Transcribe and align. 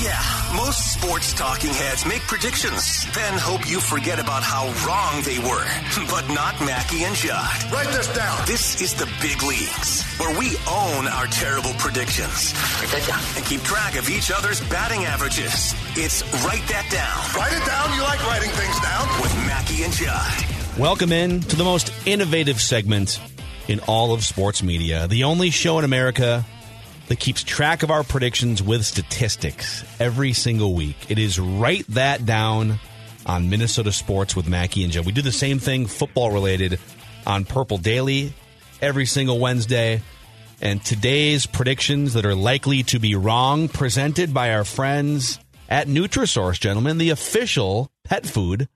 Yeah, 0.00 0.16
most 0.56 0.94
sports 0.94 1.34
talking 1.34 1.74
heads 1.74 2.06
make 2.06 2.22
predictions, 2.22 3.04
then 3.12 3.36
hope 3.36 3.68
you 3.68 3.80
forget 3.80 4.18
about 4.18 4.42
how 4.42 4.72
wrong 4.88 5.20
they 5.28 5.38
were. 5.38 5.66
But 6.10 6.26
not 6.32 6.58
Mackey 6.64 7.04
and 7.04 7.14
Judd. 7.14 7.70
Write 7.70 7.92
this 7.92 8.08
down. 8.16 8.46
This 8.46 8.80
is 8.80 8.94
the 8.94 9.04
big 9.20 9.42
leagues, 9.42 10.02
where 10.16 10.32
we 10.38 10.56
own 10.64 11.06
our 11.06 11.26
terrible 11.26 11.74
predictions. 11.76 12.54
Write 12.80 12.92
that 12.96 13.04
down. 13.08 13.20
And 13.36 13.44
keep 13.44 13.60
track 13.60 13.94
of 13.96 14.08
each 14.08 14.30
other's 14.30 14.62
batting 14.72 15.04
averages. 15.04 15.74
It's 15.96 16.22
Write 16.44 16.64
That 16.72 16.88
Down. 16.88 17.20
Write 17.36 17.52
it 17.52 17.66
down. 17.68 17.92
You 17.92 18.00
like 18.00 18.24
writing 18.24 18.50
things 18.56 18.80
down. 18.80 19.04
With 19.20 19.34
Mackey 19.44 19.84
and 19.84 19.92
Judd. 19.92 20.78
Welcome 20.78 21.12
in 21.12 21.40
to 21.42 21.56
the 21.56 21.64
most 21.64 21.92
innovative 22.06 22.58
segment 22.58 23.20
in 23.68 23.80
all 23.80 24.14
of 24.14 24.24
sports 24.24 24.62
media, 24.62 25.06
the 25.08 25.24
only 25.24 25.50
show 25.50 25.78
in 25.78 25.84
America 25.84 26.46
that 27.10 27.18
keeps 27.18 27.42
track 27.42 27.82
of 27.82 27.90
our 27.90 28.04
predictions 28.04 28.62
with 28.62 28.86
statistics 28.86 29.84
every 29.98 30.32
single 30.32 30.74
week. 30.74 30.94
It 31.08 31.18
is 31.18 31.40
Write 31.40 31.84
That 31.88 32.24
Down 32.24 32.78
on 33.26 33.50
Minnesota 33.50 33.90
Sports 33.90 34.36
with 34.36 34.48
Mackey 34.48 34.84
and 34.84 34.92
Joe. 34.92 35.02
We 35.02 35.10
do 35.10 35.20
the 35.20 35.32
same 35.32 35.58
thing 35.58 35.86
football 35.86 36.30
related 36.30 36.78
on 37.26 37.44
Purple 37.44 37.78
Daily 37.78 38.32
every 38.80 39.06
single 39.06 39.40
Wednesday. 39.40 40.02
And 40.60 40.84
today's 40.84 41.46
predictions 41.46 42.14
that 42.14 42.24
are 42.24 42.36
likely 42.36 42.84
to 42.84 43.00
be 43.00 43.16
wrong 43.16 43.66
presented 43.66 44.32
by 44.32 44.52
our 44.52 44.64
friends 44.64 45.40
at 45.68 45.88
Nutrisource, 45.88 46.60
gentlemen, 46.60 46.98
the 46.98 47.10
official 47.10 47.90
pet 48.04 48.24
food 48.24 48.68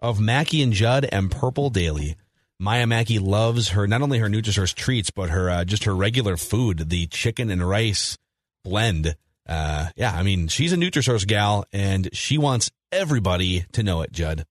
of 0.00 0.20
Mackey 0.20 0.62
and 0.62 0.72
Judd 0.72 1.08
and 1.10 1.32
Purple 1.32 1.68
Daily. 1.68 2.14
Maya 2.62 2.86
Mackey 2.86 3.18
loves 3.18 3.70
her 3.70 3.88
not 3.88 4.02
only 4.02 4.18
her 4.20 4.28
Nutrisource 4.28 4.72
treats, 4.72 5.10
but 5.10 5.30
her 5.30 5.50
uh, 5.50 5.64
just 5.64 5.82
her 5.82 5.96
regular 5.96 6.36
food, 6.36 6.90
the 6.90 7.08
chicken 7.08 7.50
and 7.50 7.68
rice 7.68 8.16
blend. 8.62 9.16
Uh, 9.48 9.88
yeah, 9.96 10.12
I 10.12 10.22
mean 10.22 10.46
she's 10.46 10.72
a 10.72 10.76
Nutrisource 10.76 11.26
gal, 11.26 11.64
and 11.72 12.08
she 12.12 12.38
wants 12.38 12.70
everybody 12.92 13.64
to 13.72 13.82
know 13.82 14.02
it. 14.02 14.12
Judd, 14.12 14.46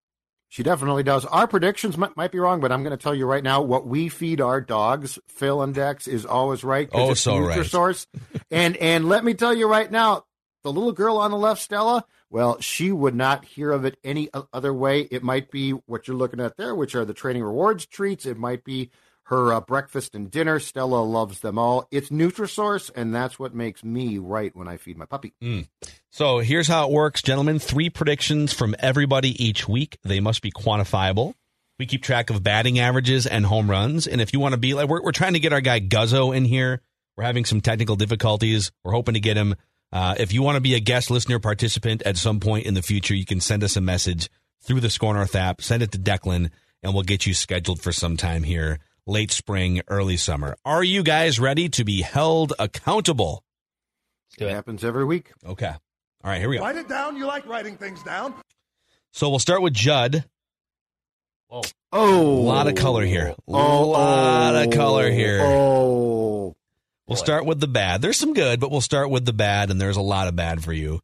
she 0.50 0.62
definitely 0.62 1.04
does. 1.04 1.24
Our 1.24 1.48
predictions 1.48 1.98
might, 1.98 2.18
might 2.18 2.34
be 2.34 2.40
wrong, 2.40 2.60
but 2.60 2.74
I'm 2.74 2.84
going 2.84 2.96
to 2.96 3.02
tell 3.02 3.16
you 3.16 3.26
right 3.26 3.42
now 3.44 3.62
what 3.62 3.88
we 3.88 4.10
feed 4.10 4.42
our 4.42 4.60
dogs, 4.60 5.18
Phil 5.30 5.62
and 5.62 5.74
Dex, 5.74 6.06
is 6.06 6.26
always 6.26 6.66
right. 6.66 6.90
Oh, 6.92 7.12
it's 7.12 7.22
so 7.22 7.36
Nutrisource. 7.36 8.08
right. 8.14 8.42
and 8.52 8.76
and 8.76 9.08
let 9.08 9.24
me 9.24 9.36
tell 9.36 9.54
you 9.54 9.70
right 9.70 9.90
now, 9.90 10.26
the 10.66 10.74
little 10.74 10.92
girl 10.92 11.16
on 11.16 11.32
the 11.32 11.38
left, 11.38 11.62
Stella, 11.62 12.04
well, 12.32 12.60
she 12.62 12.92
would 12.92 13.14
not 13.14 13.44
hear 13.44 13.72
of 13.72 13.84
it 13.84 13.98
any 14.04 14.30
other 14.54 14.74
way. 14.74 15.02
It 15.02 15.22
might 15.22 15.52
be 15.52 15.72
what 15.72 16.08
you're 16.08 16.18
looking 16.18 16.40
at 16.40 16.56
there, 16.56 16.74
which 16.74 16.96
are 16.96 17.04
the 17.04 17.14
training 17.14 17.44
rewards 17.44 17.86
treats. 17.86 18.26
It 18.26 18.38
might 18.38 18.64
be 18.64 18.90
her 19.24 19.54
uh, 19.54 19.60
breakfast 19.60 20.16
and 20.16 20.32
dinner. 20.32 20.60
Stella 20.60 21.04
loves 21.04 21.42
them 21.42 21.58
all. 21.58 21.88
It's 21.92 22.10
Nutrisource, 22.10 22.90
and 22.96 23.14
that's 23.14 23.38
what 23.38 23.54
makes 23.54 23.84
me 23.84 24.18
right 24.18 24.56
when 24.56 24.70
I 24.70 24.78
feed 24.78 24.98
my 24.98 25.06
puppy. 25.06 25.34
Mm. 25.44 25.68
So 26.10 26.40
here's 26.40 26.68
how 26.68 26.88
it 26.88 26.92
works, 26.94 27.22
gentlemen. 27.22 27.60
Three 27.60 27.90
predictions 27.90 28.54
from 28.54 28.76
everybody 28.80 29.44
each 29.44 29.68
week. 29.68 29.98
They 30.04 30.22
must 30.22 30.42
be 30.42 30.52
quantifiable. 30.52 31.34
We 31.80 31.86
keep 31.86 32.02
track 32.02 32.30
of 32.30 32.44
batting 32.44 32.80
averages 32.80 33.28
and 33.28 33.46
home 33.46 33.70
runs. 33.70 34.08
And 34.08 34.22
if 34.22 34.34
you 34.34 34.40
want 34.40 34.54
to 34.54 34.58
be 34.58 34.74
like, 34.74 34.88
we're, 34.88 35.02
we're 35.02 35.12
trying 35.12 35.34
to 35.34 35.40
get 35.40 35.52
our 35.52 35.62
guy 35.62 35.82
Guzzo 35.82 36.36
in 36.36 36.46
here. 36.46 36.82
We're 37.18 37.26
having 37.26 37.44
some 37.44 37.60
technical 37.60 37.98
difficulties. 37.98 38.72
We're 38.84 38.94
hoping 38.94 39.16
to 39.16 39.20
get 39.20 39.36
him 39.36 39.56
uh, 39.92 40.16
if 40.18 40.34
you 40.34 40.42
want 40.42 40.56
to 40.56 40.62
be 40.62 40.76
a 40.76 40.80
guest 40.80 41.12
listener 41.12 41.40
participant 41.40 42.02
at 42.04 42.18
some 42.18 42.40
point 42.40 42.66
in 42.66 42.74
the 42.74 42.82
future, 42.82 43.14
you 43.14 43.26
can 43.26 43.42
send 43.42 43.64
us 43.64 43.76
a 43.76 43.82
message 43.82 44.30
through 44.62 44.80
the 44.80 44.90
Score 44.90 45.14
North 45.14 45.36
app. 45.36 45.62
Send 45.62 45.84
it 45.84 45.92
to 45.92 45.98
Declan, 45.98 46.50
and 46.82 46.94
we'll 46.94 47.04
get 47.04 47.26
you 47.26 47.34
scheduled 47.34 47.82
for 47.82 47.92
some 47.92 48.18
time 48.18 48.44
here, 48.44 48.80
late 49.06 49.32
spring, 49.32 49.82
early 49.88 50.18
summer. 50.18 50.56
Are 50.64 50.84
you 50.84 51.04
guys 51.04 51.40
ready 51.40 51.68
to 51.70 51.84
be 51.84 52.02
held 52.02 52.54
accountable? 52.58 53.44
It 54.40 54.50
happens 54.50 54.84
every 54.84 55.06
week. 55.06 55.32
Okay. 55.46 55.68
All 56.24 56.30
right, 56.30 56.40
here 56.40 56.50
we 56.50 56.58
go. 56.58 56.64
Write 56.64 56.78
it 56.78 56.88
down. 56.88 57.18
You 57.18 57.26
like 57.26 57.46
writing 57.46 57.76
things 57.78 58.02
down. 58.04 58.34
So 59.12 59.30
we'll 59.30 59.40
start 59.40 59.62
with 59.62 59.74
Judd. 59.74 60.24
Oh, 61.50 61.64
oh, 61.92 62.22
a 62.22 62.44
lot 62.44 62.68
of 62.68 62.76
color 62.76 63.04
here. 63.04 63.28
A 63.28 63.36
oh, 63.50 63.90
lot 63.90 64.56
of 64.56 64.72
color 64.72 65.12
here. 65.12 65.42
Oh, 65.42 66.56
We'll 67.12 67.18
start 67.18 67.46
with 67.46 67.60
the 67.60 67.68
bad. 67.68 68.02
There's 68.02 68.18
some 68.18 68.34
good, 68.34 68.60
but 68.60 68.72
we'll 68.72 68.82
start 68.82 69.10
with 69.10 69.26
the 69.26 69.34
bad, 69.34 69.70
and 69.70 69.82
there's 69.82 69.98
a 69.98 70.02
lot 70.02 70.28
of 70.28 70.36
bad 70.36 70.64
for 70.64 70.72
you. 70.72 71.02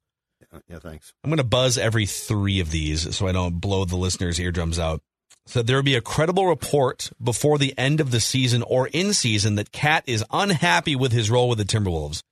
Yeah, 0.69 0.79
thanks. 0.79 1.13
I'm 1.23 1.29
going 1.29 1.37
to 1.37 1.43
buzz 1.43 1.77
every 1.77 2.05
three 2.05 2.61
of 2.61 2.71
these 2.71 3.15
so 3.15 3.27
I 3.27 3.31
don't 3.31 3.59
blow 3.59 3.85
the 3.85 3.97
listeners' 3.97 4.39
eardrums 4.39 4.79
out. 4.79 5.01
So 5.45 5.61
there 5.61 5.75
will 5.75 5.83
be 5.83 5.95
a 5.95 6.01
credible 6.01 6.47
report 6.47 7.09
before 7.21 7.57
the 7.57 7.77
end 7.77 7.99
of 7.99 8.11
the 8.11 8.19
season 8.19 8.63
or 8.63 8.87
in 8.87 9.13
season 9.13 9.55
that 9.55 9.71
Cat 9.71 10.03
is 10.07 10.23
unhappy 10.31 10.95
with 10.95 11.11
his 11.11 11.29
role 11.29 11.49
with 11.49 11.57
the 11.57 11.65
Timberwolves. 11.65 12.23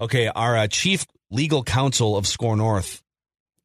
Okay, 0.00 0.28
our 0.28 0.56
uh, 0.56 0.66
chief 0.66 1.06
legal 1.30 1.62
counsel 1.62 2.16
of 2.16 2.26
Score 2.26 2.56
North, 2.56 3.02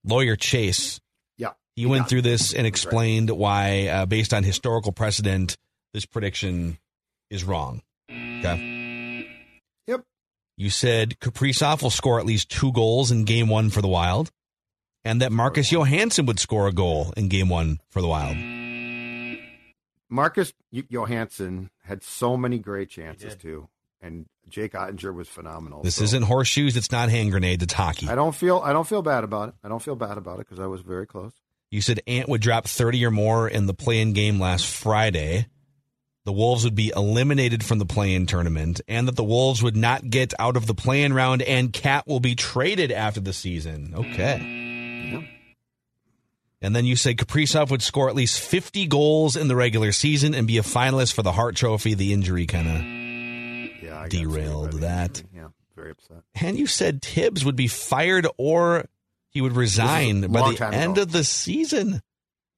lawyer 0.04 0.36
Chase. 0.36 1.00
Yeah, 1.38 1.54
he, 1.76 1.84
he 1.84 1.86
went 1.88 2.08
through 2.08 2.24
this 2.24 2.54
and 2.54 2.68
explained 2.68 3.30
right. 3.30 3.40
why, 3.40 3.88
uh, 3.88 4.06
based 4.06 4.34
on 4.34 4.44
historical 4.44 4.92
precedent, 4.92 5.58
this 5.94 6.06
prediction 6.06 6.78
is 7.30 7.44
wrong. 7.44 7.82
Okay. 8.12 8.85
You 10.58 10.70
said 10.70 11.20
Kaprizov 11.20 11.82
will 11.82 11.90
score 11.90 12.20
at 12.20 12.26
least 12.26 12.50
two 12.50 12.72
goals 12.72 13.12
in 13.12 13.26
game 13.26 13.50
one 13.50 13.70
for 13.70 13.82
the 13.82 13.90
Wild, 13.90 14.32
and 15.04 15.22
that 15.22 15.32
Marcus 15.32 15.70
Johansson 15.70 16.26
would 16.28 16.40
score 16.40 16.68
a 16.68 16.72
goal 16.72 17.14
in 17.18 17.28
game 17.28 17.50
one 17.50 17.82
for 17.90 18.02
the 18.02 18.08
Wild. 18.08 18.38
Marcus 20.10 20.54
Johansson 20.72 21.72
had 21.84 22.04
so 22.04 22.38
many 22.38 22.58
great 22.58 22.90
chances 22.90 23.36
too, 23.36 23.68
and 24.02 24.28
Jake 24.48 24.72
Oettinger 24.74 25.14
was 25.14 25.28
phenomenal. 25.28 25.84
This 25.84 25.96
so. 25.96 26.06
isn't 26.06 26.24
horseshoes. 26.24 26.78
It's 26.78 26.92
not 26.92 27.10
hand 27.10 27.32
grenades. 27.32 27.62
It's 27.62 27.74
hockey. 27.74 28.08
I 28.08 28.16
don't 28.16 28.36
feel. 28.36 28.62
I 28.64 28.72
don't 28.72 28.88
feel 28.88 29.02
bad 29.02 29.26
about 29.26 29.50
it. 29.50 29.56
I 29.62 29.68
don't 29.68 29.82
feel 29.82 29.96
bad 29.96 30.18
about 30.18 30.36
it 30.36 30.48
because 30.48 30.60
I 30.60 30.68
was 30.68 30.82
very 30.82 31.06
close. 31.06 31.34
You 31.70 31.82
said 31.82 32.00
Ant 32.08 32.30
would 32.30 32.40
drop 32.40 32.68
thirty 32.68 33.04
or 33.06 33.12
more 33.12 33.50
in 33.50 33.66
the 33.66 33.74
play-in 33.74 34.14
game 34.14 34.40
last 34.40 34.66
Friday 34.68 35.48
the 36.26 36.34
Wolves 36.34 36.64
would 36.64 36.76
be 36.76 36.92
eliminated 36.96 37.64
from 37.64 37.78
the 37.78 37.86
play-in 37.86 38.26
tournament 38.26 38.82
and 38.88 39.08
that 39.08 39.16
the 39.16 39.24
Wolves 39.24 39.62
would 39.62 39.78
not 39.78 40.10
get 40.10 40.34
out 40.40 40.58
of 40.58 40.66
the 40.66 40.74
play-in 40.74 41.14
round 41.14 41.44
and 41.44 41.72
Cat 41.72 42.08
will 42.08 42.20
be 42.20 42.36
traded 42.36 42.92
after 42.92 43.20
the 43.20 43.32
season. 43.32 43.94
Okay. 43.96 45.12
Yeah. 45.12 45.22
And 46.62 46.76
then 46.76 46.86
you 46.86 46.96
say 46.96 47.14
Kaprizov 47.14 47.70
would 47.70 47.84
score 47.84 48.10
at 48.10 48.16
least 48.16 48.40
50 48.40 48.88
goals 48.88 49.36
in 49.36 49.48
the 49.48 49.56
regular 49.56 49.92
season 49.92 50.34
and 50.34 50.48
be 50.48 50.58
a 50.58 50.64
finalist 50.64 51.14
for 51.14 51.22
the 51.22 51.32
Hart 51.32 51.56
Trophy. 51.56 51.94
The 51.94 52.12
injury 52.12 52.48
kind 52.48 52.68
of 52.70 53.84
yeah, 53.84 54.08
derailed 54.10 54.74
that. 54.80 55.22
Yeah, 55.32 55.50
very 55.76 55.92
upset. 55.92 56.24
And 56.42 56.58
you 56.58 56.66
said 56.66 57.04
Thibs 57.04 57.46
would 57.46 57.56
be 57.56 57.68
fired 57.68 58.26
or 58.38 58.86
he 59.30 59.42
would 59.42 59.56
resign 59.56 60.32
by 60.32 60.54
the 60.54 60.66
end 60.74 60.94
ago. 60.94 61.04
of 61.04 61.12
the 61.12 61.24
season. 61.24 62.02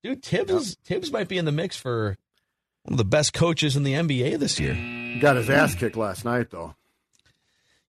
Dude, 0.03 0.23
Tibbs. 0.23 0.77
Thibs 0.85 1.11
might 1.11 1.27
be 1.27 1.37
in 1.37 1.43
the 1.43 1.51
mix 1.51 1.75
for 1.75 2.15
one 2.87 2.93
of 2.93 2.97
the 2.97 3.05
best 3.05 3.33
coaches 3.33 3.75
in 3.75 3.83
the 3.83 3.93
NBA 3.93 4.39
this 4.39 4.59
year. 4.59 4.73
Got 5.19 5.35
his 5.35 5.49
ass 5.49 5.75
kicked 5.75 5.97
last 5.97 6.23
night, 6.23 6.51
though. 6.51 6.73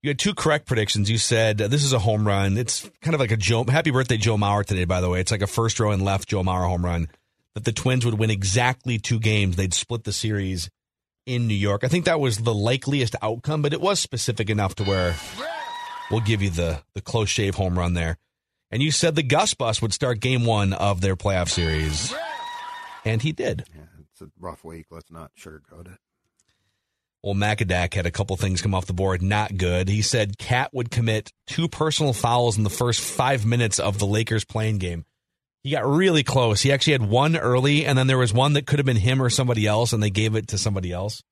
You 0.02 0.10
had 0.10 0.18
two 0.18 0.34
correct 0.34 0.66
predictions. 0.66 1.08
You 1.08 1.18
said 1.18 1.58
this 1.58 1.84
is 1.84 1.92
a 1.92 2.00
home 2.00 2.26
run. 2.26 2.56
It's 2.56 2.88
kind 3.00 3.14
of 3.14 3.20
like 3.20 3.30
a 3.30 3.36
Joe. 3.36 3.64
Happy 3.64 3.90
birthday, 3.90 4.16
Joe 4.16 4.36
Mauer 4.36 4.64
today, 4.64 4.84
by 4.84 5.00
the 5.00 5.08
way. 5.08 5.20
It's 5.20 5.30
like 5.30 5.42
a 5.42 5.46
first 5.46 5.78
row 5.78 5.92
and 5.92 6.04
left 6.04 6.28
Joe 6.28 6.42
Mauer 6.42 6.66
home 6.68 6.84
run. 6.84 7.08
That 7.54 7.64
the 7.64 7.72
Twins 7.72 8.04
would 8.04 8.18
win 8.18 8.30
exactly 8.30 8.98
two 8.98 9.18
games. 9.18 9.56
They'd 9.56 9.74
split 9.74 10.04
the 10.04 10.12
series 10.12 10.68
in 11.26 11.46
New 11.46 11.54
York. 11.54 11.84
I 11.84 11.88
think 11.88 12.04
that 12.04 12.20
was 12.20 12.38
the 12.38 12.54
likeliest 12.54 13.14
outcome, 13.22 13.62
but 13.62 13.72
it 13.72 13.80
was 13.80 14.00
specific 14.00 14.50
enough 14.50 14.74
to 14.76 14.84
where 14.84 15.14
we'll 16.10 16.20
give 16.20 16.42
you 16.42 16.50
the 16.50 16.82
the 16.94 17.00
close 17.00 17.28
shave 17.28 17.54
home 17.54 17.78
run 17.78 17.94
there. 17.94 18.18
And 18.70 18.82
you 18.82 18.90
said 18.90 19.14
the 19.14 19.22
Gus 19.22 19.54
Bus 19.54 19.80
would 19.80 19.92
start 19.92 20.20
game 20.20 20.44
one 20.44 20.72
of 20.72 21.00
their 21.00 21.16
playoff 21.16 21.48
series, 21.48 22.14
and 23.04 23.22
he 23.22 23.32
did. 23.32 23.64
Yeah, 23.74 23.82
it's 24.20 24.30
a 24.30 24.30
rough 24.40 24.64
week. 24.64 24.86
Let's 24.90 25.10
not 25.10 25.30
sugarcoat 25.38 25.92
it. 25.92 25.98
Well, 27.22 27.34
Macadac 27.34 27.94
had 27.94 28.06
a 28.06 28.12
couple 28.12 28.36
things 28.36 28.62
come 28.62 28.74
off 28.74 28.86
the 28.86 28.92
board, 28.92 29.22
not 29.22 29.56
good. 29.56 29.88
He 29.88 30.02
said 30.02 30.38
Cat 30.38 30.70
would 30.72 30.90
commit 30.90 31.32
two 31.46 31.68
personal 31.68 32.12
fouls 32.12 32.56
in 32.56 32.64
the 32.64 32.70
first 32.70 33.00
five 33.00 33.44
minutes 33.44 33.80
of 33.80 33.98
the 33.98 34.06
Lakers 34.06 34.44
playing 34.44 34.78
game. 34.78 35.04
He 35.64 35.70
got 35.70 35.84
really 35.84 36.22
close. 36.22 36.60
He 36.60 36.70
actually 36.70 36.92
had 36.92 37.08
one 37.08 37.36
early, 37.36 37.84
and 37.84 37.98
then 37.98 38.06
there 38.06 38.18
was 38.18 38.32
one 38.32 38.52
that 38.52 38.66
could 38.66 38.78
have 38.78 38.86
been 38.86 38.96
him 38.96 39.20
or 39.20 39.30
somebody 39.30 39.66
else, 39.66 39.92
and 39.92 40.00
they 40.00 40.10
gave 40.10 40.36
it 40.36 40.48
to 40.48 40.58
somebody 40.58 40.92
else. 40.92 41.22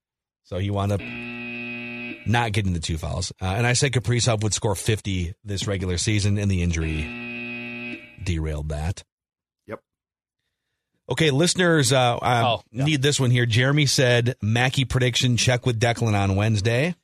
So 0.43 0.59
he 0.59 0.71
wound 0.71 0.93
up 0.93 1.01
not 1.01 2.53
getting 2.53 2.73
the 2.73 2.81
two 2.81 2.99
fouls. 2.99 3.33
Uh, 3.41 3.47
and 3.47 3.67
I 3.67 3.75
said 3.75 3.93
Kaprizov 3.93 4.43
would 4.43 4.55
score 4.55 4.75
50 4.75 5.35
this 5.45 5.69
regular 5.69 5.99
season, 5.99 6.37
and 6.39 6.51
the 6.51 6.63
injury 6.63 8.03
derailed 8.23 8.71
that. 8.71 9.05
Okay, 11.09 11.31
listeners, 11.31 11.93
uh, 11.93 12.17
I 12.21 12.43
Oh, 12.43 12.63
yeah. 12.73 12.85
need 12.85 13.03
this 13.03 13.21
one 13.21 13.31
here. 13.31 13.47
Jeremy 13.47 13.87
said 13.87 14.35
Mackey 14.43 14.85
prediction 14.85 15.37
check 15.37 15.65
with 15.65 15.79
Declan 15.79 16.15
on 16.15 16.35
Wednesday. 16.37 16.95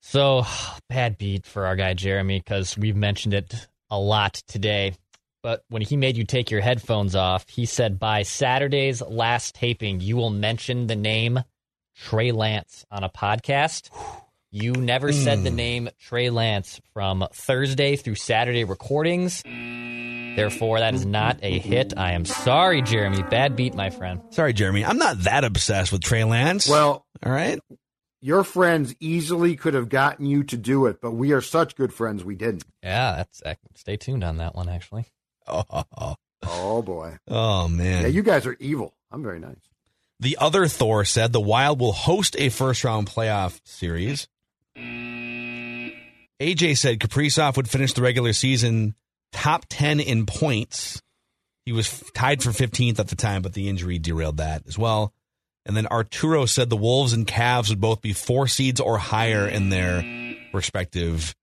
So 0.00 0.44
bad 0.88 1.18
beat 1.18 1.44
for 1.44 1.66
our 1.66 1.74
guy 1.76 1.94
Jeremy 1.94 2.38
because 2.38 2.78
we've 2.78 2.96
mentioned 2.96 3.34
it 3.34 3.66
a 3.90 3.98
lot 3.98 4.34
today. 4.46 4.94
But 5.42 5.62
when 5.68 5.82
he 5.82 5.96
made 5.96 6.16
you 6.16 6.24
take 6.24 6.50
your 6.50 6.60
headphones 6.60 7.14
off, 7.16 7.48
he 7.48 7.64
said 7.66 7.98
by 7.98 8.22
Saturday's 8.22 9.00
last 9.02 9.54
taping, 9.54 10.00
you 10.00 10.16
will 10.16 10.30
mention 10.30 10.86
the 10.86 10.96
name 10.96 11.40
Trey 11.96 12.32
Lance 12.32 12.84
on 12.90 13.02
a 13.04 13.08
podcast. 13.08 13.90
You 14.50 14.72
never 14.72 15.12
said 15.12 15.44
the 15.44 15.50
name 15.50 15.90
Trey 16.00 16.30
Lance 16.30 16.80
from 16.94 17.26
Thursday 17.32 17.96
through 17.96 18.14
Saturday 18.16 18.64
recordings. 18.64 19.42
Therefore, 20.38 20.78
that 20.78 20.94
is 20.94 21.04
not 21.04 21.38
a 21.42 21.58
hit. 21.58 21.94
I 21.96 22.12
am 22.12 22.24
sorry, 22.24 22.80
Jeremy. 22.80 23.24
Bad 23.24 23.56
beat, 23.56 23.74
my 23.74 23.90
friend. 23.90 24.20
Sorry, 24.30 24.52
Jeremy. 24.52 24.84
I'm 24.84 24.96
not 24.98 25.18
that 25.24 25.42
obsessed 25.42 25.90
with 25.90 26.00
Trey 26.00 26.22
Lance. 26.22 26.68
Well, 26.68 27.04
all 27.26 27.32
right. 27.32 27.58
your 28.20 28.44
friends 28.44 28.94
easily 29.00 29.56
could 29.56 29.74
have 29.74 29.88
gotten 29.88 30.26
you 30.26 30.44
to 30.44 30.56
do 30.56 30.86
it, 30.86 31.00
but 31.00 31.10
we 31.10 31.32
are 31.32 31.40
such 31.40 31.74
good 31.74 31.92
friends 31.92 32.22
we 32.24 32.36
didn't. 32.36 32.62
Yeah, 32.84 33.16
that's. 33.16 33.42
uh, 33.44 33.54
Stay 33.74 33.96
tuned 33.96 34.22
on 34.22 34.36
that 34.36 34.54
one, 34.54 34.68
actually. 34.68 35.06
Oh, 35.48 35.64
oh, 35.70 35.84
oh. 35.96 36.14
Oh 36.44 36.82
boy. 36.82 37.18
Oh, 37.26 37.66
man. 37.66 38.02
Yeah, 38.02 38.08
you 38.08 38.22
guys 38.22 38.46
are 38.46 38.56
evil. 38.60 38.94
I'm 39.10 39.24
very 39.24 39.40
nice. 39.40 39.56
The 40.20 40.36
other 40.40 40.68
Thor 40.68 41.04
said 41.04 41.32
the 41.32 41.40
Wild 41.40 41.80
will 41.80 41.92
host 41.92 42.36
a 42.38 42.48
first 42.48 42.84
round 42.84 43.08
playoff 43.08 43.60
series. 43.64 44.28
AJ 46.40 46.78
said 46.78 47.00
Kaprizov 47.00 47.56
would 47.56 47.68
finish 47.68 47.92
the 47.92 48.02
regular 48.02 48.32
season 48.32 48.94
top 49.32 49.66
10 49.68 50.00
in 50.00 50.26
points. 50.26 51.02
He 51.64 51.72
was 51.72 52.02
tied 52.14 52.42
for 52.42 52.50
15th 52.50 52.98
at 52.98 53.08
the 53.08 53.16
time, 53.16 53.42
but 53.42 53.52
the 53.52 53.68
injury 53.68 53.98
derailed 53.98 54.38
that 54.38 54.62
as 54.66 54.78
well. 54.78 55.12
And 55.66 55.76
then 55.76 55.86
Arturo 55.86 56.46
said 56.46 56.70
the 56.70 56.76
Wolves 56.76 57.12
and 57.12 57.26
Cavs 57.26 57.68
would 57.68 57.80
both 57.80 58.00
be 58.00 58.14
four 58.14 58.48
seeds 58.48 58.80
or 58.80 58.96
higher 58.96 59.46
in 59.46 59.68
their 59.68 60.02
respective 60.54 61.34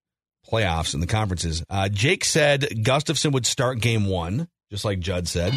playoffs 0.50 0.94
in 0.94 1.00
the 1.00 1.06
conferences. 1.06 1.64
Uh, 1.70 1.88
Jake 1.88 2.24
said 2.24 2.62
Gustavsson 2.62 3.32
would 3.32 3.46
start 3.46 3.80
game 3.80 4.06
one, 4.06 4.48
just 4.70 4.84
like 4.84 4.98
Judd 4.98 5.28
said. 5.28 5.54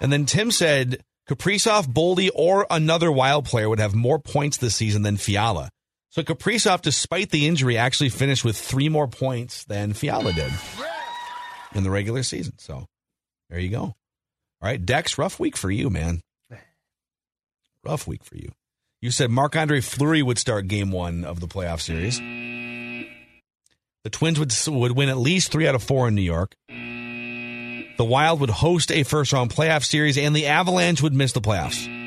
And 0.00 0.12
then 0.12 0.26
Tim 0.26 0.50
said 0.50 1.04
Kaprizov, 1.28 1.86
Boldy, 1.86 2.30
or 2.34 2.66
another 2.68 3.12
wild 3.12 3.44
player 3.44 3.68
would 3.68 3.78
have 3.78 3.94
more 3.94 4.18
points 4.18 4.56
this 4.56 4.74
season 4.74 5.02
than 5.02 5.16
Fiala. 5.16 5.70
So 6.10 6.22
Kaprizov, 6.22 6.82
despite 6.82 7.30
the 7.30 7.46
injury, 7.46 7.78
actually 7.78 8.08
finished 8.08 8.44
with 8.44 8.58
three 8.58 8.88
more 8.88 9.06
points 9.06 9.64
than 9.64 9.92
Fiala 9.92 10.32
did 10.32 10.52
in 11.74 11.84
the 11.84 11.90
regular 11.90 12.24
season. 12.24 12.58
So 12.58 12.86
there 13.48 13.60
you 13.60 13.68
go. 13.68 13.82
All 13.82 13.94
right, 14.62 14.84
Dex, 14.84 15.18
rough 15.18 15.38
week 15.38 15.56
for 15.56 15.70
you, 15.70 15.88
man. 15.88 16.20
Rough 17.84 18.06
week 18.06 18.24
for 18.24 18.36
you. 18.36 18.50
You 19.00 19.10
said 19.10 19.30
Marc 19.30 19.56
Andre 19.56 19.80
Fleury 19.80 20.22
would 20.22 20.38
start 20.38 20.68
game 20.68 20.90
one 20.90 21.24
of 21.24 21.40
the 21.40 21.46
playoff 21.46 21.80
series. 21.80 22.18
The 24.02 24.10
Twins 24.10 24.38
would 24.38 24.52
would 24.68 24.92
win 24.92 25.08
at 25.08 25.16
least 25.16 25.52
three 25.52 25.66
out 25.66 25.74
of 25.74 25.82
four 25.82 26.08
in 26.08 26.14
New 26.14 26.22
York. 26.22 26.54
The 26.68 28.04
Wild 28.04 28.40
would 28.40 28.50
host 28.50 28.90
a 28.90 29.04
first 29.04 29.32
round 29.32 29.50
playoff 29.50 29.84
series, 29.84 30.18
and 30.18 30.34
the 30.34 30.46
Avalanche 30.46 31.02
would 31.02 31.14
miss 31.14 31.32
the 31.32 31.40
playoffs. 31.40 31.99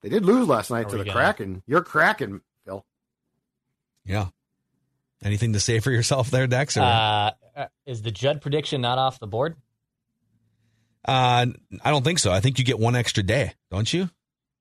They 0.00 0.08
did 0.08 0.24
lose 0.24 0.46
last 0.48 0.70
night 0.70 0.86
Are 0.86 0.90
to 0.90 0.98
the 0.98 1.04
gonna- 1.04 1.12
Kraken. 1.18 1.62
You're 1.66 1.82
Kraken, 1.82 2.40
Phil. 2.64 2.84
Yeah. 4.04 4.28
Anything 5.22 5.52
to 5.54 5.60
say 5.60 5.80
for 5.80 5.90
yourself 5.90 6.30
there, 6.30 6.46
Dex? 6.46 6.76
Or, 6.76 6.82
Uh, 6.82 7.30
uh, 7.56 7.66
is 7.86 8.02
the 8.02 8.10
Judd 8.12 8.40
prediction 8.40 8.80
not 8.80 8.98
off 8.98 9.18
the 9.18 9.26
board? 9.26 9.56
uh, 11.04 11.46
I 11.84 11.90
don't 11.90 12.04
think 12.04 12.18
so. 12.18 12.30
I 12.30 12.40
think 12.40 12.58
you 12.58 12.64
get 12.64 12.78
one 12.78 12.94
extra 12.94 13.22
day, 13.22 13.54
don't 13.70 13.90
you? 13.92 14.10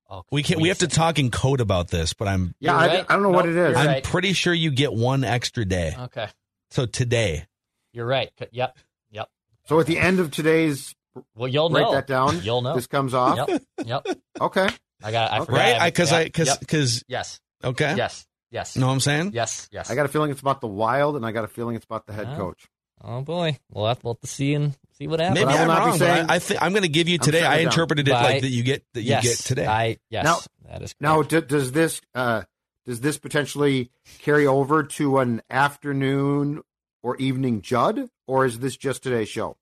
Oh, 0.09 0.23
We 0.31 0.41
can't. 0.41 0.61
We 0.61 0.69
have 0.69 0.77
to 0.79 0.87
talk 0.87 1.19
in 1.19 1.29
code 1.31 1.59
about 1.59 1.89
this, 1.89 2.13
but 2.13 2.27
I'm 2.29 2.55
Yeah, 2.59 2.71
You're 2.71 2.79
I, 2.79 2.87
right. 2.99 3.05
I 3.09 3.13
don't 3.13 3.23
know 3.23 3.29
what 3.29 3.47
it 3.47 3.55
is. 3.57 3.75
I'm 3.75 3.87
right. 3.87 4.03
pretty 4.03 4.31
sure 4.33 4.53
you 4.53 4.71
get 4.71 4.93
one 4.93 5.23
extra 5.25 5.65
day. 5.65 5.93
Okay, 5.99 6.27
So 6.71 6.85
today, 6.85 7.45
you're 7.91 8.05
right. 8.05 8.31
Yep, 8.51 8.77
yep. 9.11 9.29
So 9.65 9.79
at 9.81 9.85
the 9.85 9.97
end 9.99 10.19
of 10.21 10.31
today's, 10.31 10.95
Well, 11.35 11.49
you'll 11.49 11.69
write 11.69 11.81
know. 11.81 11.91
that 11.93 12.07
down. 12.07 12.41
You'll 12.41 12.61
know. 12.61 12.73
This 12.75 12.87
comes 12.87 13.13
off. 13.13 13.49
Yep, 13.49 13.63
yep. 13.85 14.07
Okay. 14.39 14.69
I 15.03 15.11
got. 15.11 15.31
I 15.31 15.37
Okay. 15.37 15.45
forgot. 15.45 15.57
right? 15.79 15.93
Because 15.93 16.11
I 16.13 16.19
Yep, 16.21 16.25
because 16.27 16.47
yep. 16.47 16.59
because 16.59 17.03
yes, 17.07 17.39
okay. 17.63 17.95
yes, 17.95 18.25
yes, 18.51 18.75
Know 18.75 18.87
what 18.87 18.93
I'm 18.93 18.99
saying? 18.99 19.31
yes, 19.33 19.67
yes. 19.71 19.89
I 19.91 19.95
got 19.95 20.05
a 20.05 20.09
feeling 20.09 20.31
it's 20.31 20.41
about 20.41 20.61
the 20.61 20.67
Wild, 20.67 21.15
and 21.15 21.25
I 21.25 21.31
got 21.31 21.43
a 21.43 21.47
feeling 21.47 21.75
it's 21.75 21.85
about 21.85 22.07
the 22.07 22.13
head 22.13 22.27
Oh. 22.31 22.37
coach. 22.37 22.65
Oh 23.03 23.21
boy, 23.21 23.59
we'll 23.71 23.85
have, 23.85 24.03
we'll 24.03 24.15
have 24.15 24.21
to 24.21 24.27
see 24.27 24.55
and 24.55 24.75
see 24.97 25.05
what 25.07 25.19
happens. 25.19 25.39
Maybe 25.39 25.51
I 25.51 25.53
will 25.53 25.61
I'm 25.61 25.67
not 25.67 25.87
wrong. 25.87 25.97
saying- 25.99 26.25
I, 26.31 26.35
I 26.35 26.39
think 26.39 26.61
I'm 26.63 26.71
going 26.71 26.81
to 26.81 26.89
give 26.89 27.07
you 27.07 27.19
today. 27.19 27.43
I 27.43 27.57
it 27.57 27.57
down. 27.57 27.65
interpreted 27.67 28.07
it 28.07 28.11
like 28.11 28.41
that. 28.41 28.49
You 28.49 28.63
get 28.63 28.83
that 28.95 29.01
you 29.03 29.09
yes, 29.09 29.23
get 29.23 29.37
today. 29.37 29.67
I 29.67 29.97
yes, 30.09 30.23
Now- 30.23 30.39
that 30.67 30.81
is 30.81 30.95
Now, 30.99 31.21
d- 31.21 31.41
does 31.41 31.71
this 31.73 32.01
uh, 32.15 32.41
does 32.87 32.99
this 33.01 33.19
potentially 33.19 33.91
carry 34.19 34.47
over 34.47 34.81
to 34.83 35.19
an 35.19 35.43
afternoon 35.51 36.61
or 37.03 37.15
evening 37.17 37.61
Judd, 37.61 38.09
or 38.25 38.45
is 38.45 38.59
this 38.59 38.75
just 38.75 39.03
today's 39.03 39.29
show? 39.29 39.57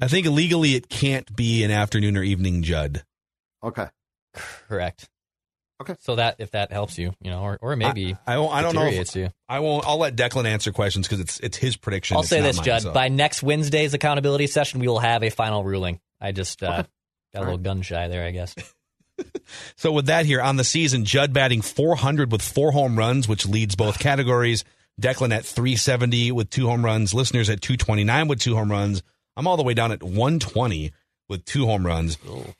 I 0.00 0.08
think 0.08 0.26
legally 0.26 0.74
it 0.74 0.88
can't 0.90 1.34
be 1.34 1.64
an 1.64 1.70
afternoon 1.70 2.16
or 2.18 2.22
evening 2.22 2.62
Judd. 2.62 3.02
Okay. 3.62 3.86
Correct. 4.68 5.08
Okay. 5.82 5.96
So 6.00 6.16
that 6.16 6.36
if 6.38 6.52
that 6.52 6.70
helps 6.72 6.98
you, 6.98 7.12
you 7.20 7.30
know, 7.30 7.42
or 7.42 7.58
or 7.60 7.74
maybe 7.76 8.16
I, 8.26 8.34
I, 8.34 8.38
won't- 8.38 8.52
I 8.54 8.62
don't 8.62 8.74
know. 8.74 8.86
If, 8.86 9.14
you. 9.16 9.30
I 9.48 9.58
won't. 9.60 9.84
I'll 9.86 9.98
let 9.98 10.14
Declan 10.16 10.46
answer 10.46 10.70
questions 10.72 11.06
because 11.08 11.20
it's 11.20 11.40
it's 11.40 11.56
his 11.56 11.76
prediction. 11.76 12.16
I'll 12.16 12.20
It's 12.22 12.30
say 12.30 12.40
this, 12.40 12.56
mine, 12.58 12.64
Judd. 12.64 12.82
so. 12.82 12.92
By 12.92 13.08
next 13.08 13.42
Wednesday's 13.42 13.92
accountability 13.92 14.46
session, 14.46 14.78
we 14.80 14.86
will 14.88 15.00
have 15.00 15.22
a 15.24 15.30
final 15.30 15.64
ruling. 15.64 16.00
I 16.20 16.32
just 16.32 16.62
uh, 16.62 16.66
Okay. 16.66 16.88
got 17.34 17.40
a 17.40 17.44
little 17.44 17.58
gun 17.58 17.82
shy 17.82 18.06
there, 18.08 18.24
I 18.24 18.30
guess. 18.30 18.54
So 19.76 19.92
with 19.92 20.06
that 20.06 20.26
here 20.26 20.40
on 20.40 20.56
the 20.56 20.64
season, 20.64 21.04
Judd 21.04 21.32
batting 21.32 21.62
400 21.62 22.32
with 22.32 22.42
four 22.42 22.72
home 22.72 22.96
runs, 22.98 23.28
which 23.28 23.46
leads 23.46 23.76
both 23.76 23.98
categories. 23.98 24.64
Declan 25.00 25.32
at 25.34 25.44
370 25.44 26.32
with 26.32 26.50
two 26.50 26.66
home 26.66 26.84
runs. 26.84 27.12
Listeners 27.14 27.50
at 27.50 27.60
229 27.60 28.26
with 28.28 28.40
two 28.40 28.54
home 28.56 28.70
runs. 28.70 29.02
I'm 29.36 29.46
all 29.46 29.56
the 29.56 29.62
way 29.62 29.74
down 29.74 29.92
at 29.92 30.02
120 30.02 30.92
with 31.28 31.44
two 31.44 31.66
home 31.66 31.86
runs. 31.86 32.18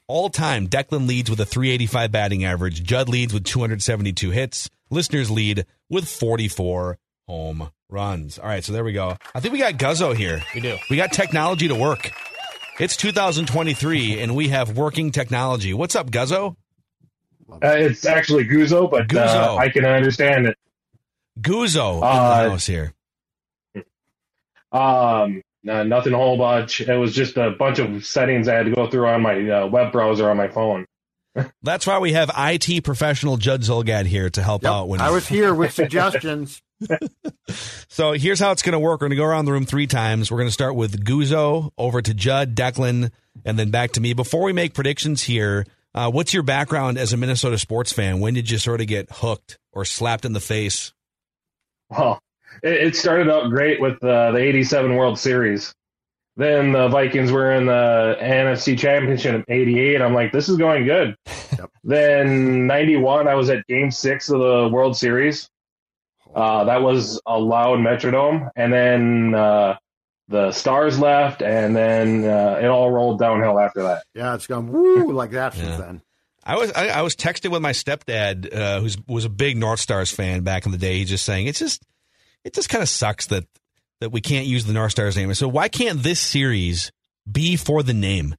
All 0.08 0.30
time, 0.30 0.68
Declan 0.68 1.06
leads 1.06 1.28
with 1.30 1.40
a 1.40 1.44
385 1.46 2.10
batting 2.12 2.44
average. 2.44 2.82
Judd 2.82 3.08
leads 3.08 3.32
with 3.34 3.44
272 3.44 4.30
hits. 4.30 4.70
Listeners 4.90 5.30
lead 5.30 5.66
with 5.90 6.08
44 6.08 6.98
home 7.26 7.70
runs. 7.88 8.38
All 8.38 8.46
right, 8.46 8.64
so 8.64 8.72
there 8.72 8.84
we 8.84 8.92
go. 8.92 9.16
I 9.34 9.40
think 9.40 9.52
we 9.52 9.58
got 9.58 9.74
Guzzo 9.74 10.14
here. 10.16 10.42
We 10.54 10.60
do. 10.60 10.76
We 10.90 10.96
got 10.96 11.12
technology 11.12 11.68
to 11.68 11.74
work. 11.74 12.10
It's 12.80 12.96
2023 12.96 14.20
and 14.20 14.34
we 14.34 14.48
have 14.48 14.76
working 14.76 15.12
technology. 15.12 15.72
What's 15.74 15.94
up, 15.94 16.10
Guzzo? 16.10 16.56
Uh, 17.50 17.58
it's 17.62 18.04
actually 18.04 18.44
Guzo, 18.46 18.90
but 18.90 19.06
Guzzo. 19.08 19.54
Uh, 19.54 19.56
I 19.56 19.68
can 19.68 19.84
understand 19.84 20.46
it. 20.46 20.56
Guzo 21.40 21.94
in 21.96 22.00
the 22.00 22.06
Uh, 22.06 22.48
house 22.50 22.66
here. 22.66 22.92
Um, 24.72 25.42
no, 25.64 25.82
nothing 25.82 26.12
a 26.12 26.16
whole 26.16 26.36
bunch. 26.38 26.80
It 26.82 26.96
was 26.96 27.14
just 27.14 27.36
a 27.36 27.50
bunch 27.50 27.78
of 27.80 28.04
settings 28.06 28.46
I 28.48 28.54
had 28.54 28.66
to 28.66 28.72
go 28.72 28.88
through 28.88 29.08
on 29.08 29.22
my 29.22 29.48
uh, 29.50 29.66
web 29.66 29.90
browser 29.92 30.30
on 30.30 30.36
my 30.36 30.48
phone. 30.48 30.84
That's 31.62 31.86
why 31.86 31.98
we 31.98 32.12
have 32.12 32.30
IT 32.36 32.84
professional 32.84 33.36
Judd 33.36 33.62
Zulgad 33.62 34.06
here 34.06 34.30
to 34.30 34.42
help 34.42 34.62
Yep. 34.62 34.70
out. 34.72 34.88
When 34.88 35.00
I 35.00 35.10
was 35.10 35.26
here 35.26 35.52
with 35.52 35.72
suggestions. 35.72 36.60
so 37.88 38.12
here's 38.12 38.38
how 38.40 38.52
it's 38.52 38.62
going 38.62 38.74
to 38.74 38.78
work. 38.78 39.00
We're 39.00 39.08
going 39.08 39.10
to 39.10 39.16
go 39.16 39.24
around 39.24 39.46
the 39.46 39.52
room 39.52 39.64
three 39.66 39.86
times. 39.86 40.30
We're 40.30 40.38
going 40.38 40.48
to 40.48 40.52
start 40.52 40.74
with 40.76 41.04
Guzo, 41.04 41.70
over 41.78 42.02
to 42.02 42.14
Judd, 42.14 42.54
Declan, 42.54 43.10
and 43.44 43.58
then 43.58 43.70
back 43.70 43.92
to 43.92 44.00
me. 44.00 44.12
Before 44.12 44.42
we 44.42 44.52
make 44.52 44.74
predictions 44.74 45.22
here, 45.22 45.66
uh, 45.94 46.10
what's 46.10 46.34
your 46.34 46.42
background 46.42 46.98
as 46.98 47.12
a 47.12 47.16
Minnesota 47.16 47.58
sports 47.58 47.92
fan? 47.92 48.20
When 48.20 48.34
did 48.34 48.50
you 48.50 48.58
sort 48.58 48.80
of 48.80 48.86
get 48.86 49.08
hooked 49.10 49.58
or 49.72 49.84
slapped 49.84 50.24
in 50.24 50.32
the 50.34 50.40
face? 50.40 50.92
Well, 51.90 52.18
it, 52.62 52.72
it 52.72 52.96
started 52.96 53.30
out 53.30 53.50
great 53.50 53.80
with 53.80 54.02
uh, 54.04 54.30
the 54.32 54.38
'87 54.38 54.94
World 54.96 55.18
Series. 55.18 55.74
Then 56.36 56.72
the 56.72 56.88
Vikings 56.88 57.30
were 57.30 57.52
in 57.52 57.66
the 57.66 58.16
NFC 58.20 58.76
Championship 58.78 59.34
in 59.34 59.44
'88. 59.48 60.02
I'm 60.02 60.14
like, 60.14 60.32
this 60.32 60.48
is 60.48 60.56
going 60.56 60.84
good. 60.84 61.14
Yep. 61.58 61.70
Then 61.84 62.66
'91, 62.66 63.28
I 63.28 63.34
was 63.34 63.50
at 63.50 63.64
Game 63.68 63.90
Six 63.90 64.28
of 64.30 64.40
the 64.40 64.68
World 64.72 64.96
Series. 64.96 65.48
Uh, 66.34 66.64
that 66.64 66.82
was 66.82 67.20
a 67.26 67.38
loud 67.38 67.78
Metrodome, 67.78 68.50
and 68.56 68.72
then 68.72 69.34
uh, 69.34 69.76
the 70.26 70.50
Stars 70.50 70.98
left, 70.98 71.42
and 71.42 71.76
then 71.76 72.24
uh, 72.24 72.58
it 72.60 72.66
all 72.66 72.90
rolled 72.90 73.20
downhill 73.20 73.60
after 73.60 73.82
that. 73.84 74.02
Yeah, 74.14 74.34
it's 74.34 74.48
gone 74.48 74.72
woo 74.72 75.12
like 75.12 75.30
that 75.32 75.54
since 75.54 75.68
Yeah. 75.68 75.76
then. 75.76 76.02
I 76.46 76.56
was 76.56 76.72
I, 76.72 76.88
I 76.88 77.02
was 77.02 77.14
texting 77.14 77.52
with 77.52 77.62
my 77.62 77.70
stepdad, 77.72 78.52
uh, 78.54 78.80
who's 78.80 78.96
was 79.06 79.24
a 79.24 79.28
big 79.30 79.56
North 79.56 79.78
Stars 79.80 80.10
fan 80.10 80.42
back 80.42 80.66
in 80.66 80.72
the 80.72 80.78
day. 80.78 80.98
He's 80.98 81.08
just 81.08 81.24
saying 81.24 81.46
it's 81.46 81.58
just 81.60 81.82
it 82.44 82.54
just 82.54 82.68
kind 82.68 82.82
of 82.82 82.88
sucks 82.88 83.26
that 83.26 83.44
that 84.00 84.10
we 84.10 84.20
can't 84.20 84.46
use 84.46 84.64
the 84.66 84.72
North 84.72 84.92
Stars 84.92 85.16
name. 85.16 85.32
So 85.34 85.48
why 85.48 85.68
can't 85.68 86.02
this 86.02 86.20
series 86.20 86.92
be 87.30 87.56
for 87.56 87.82
the 87.82 87.94
name? 87.94 88.34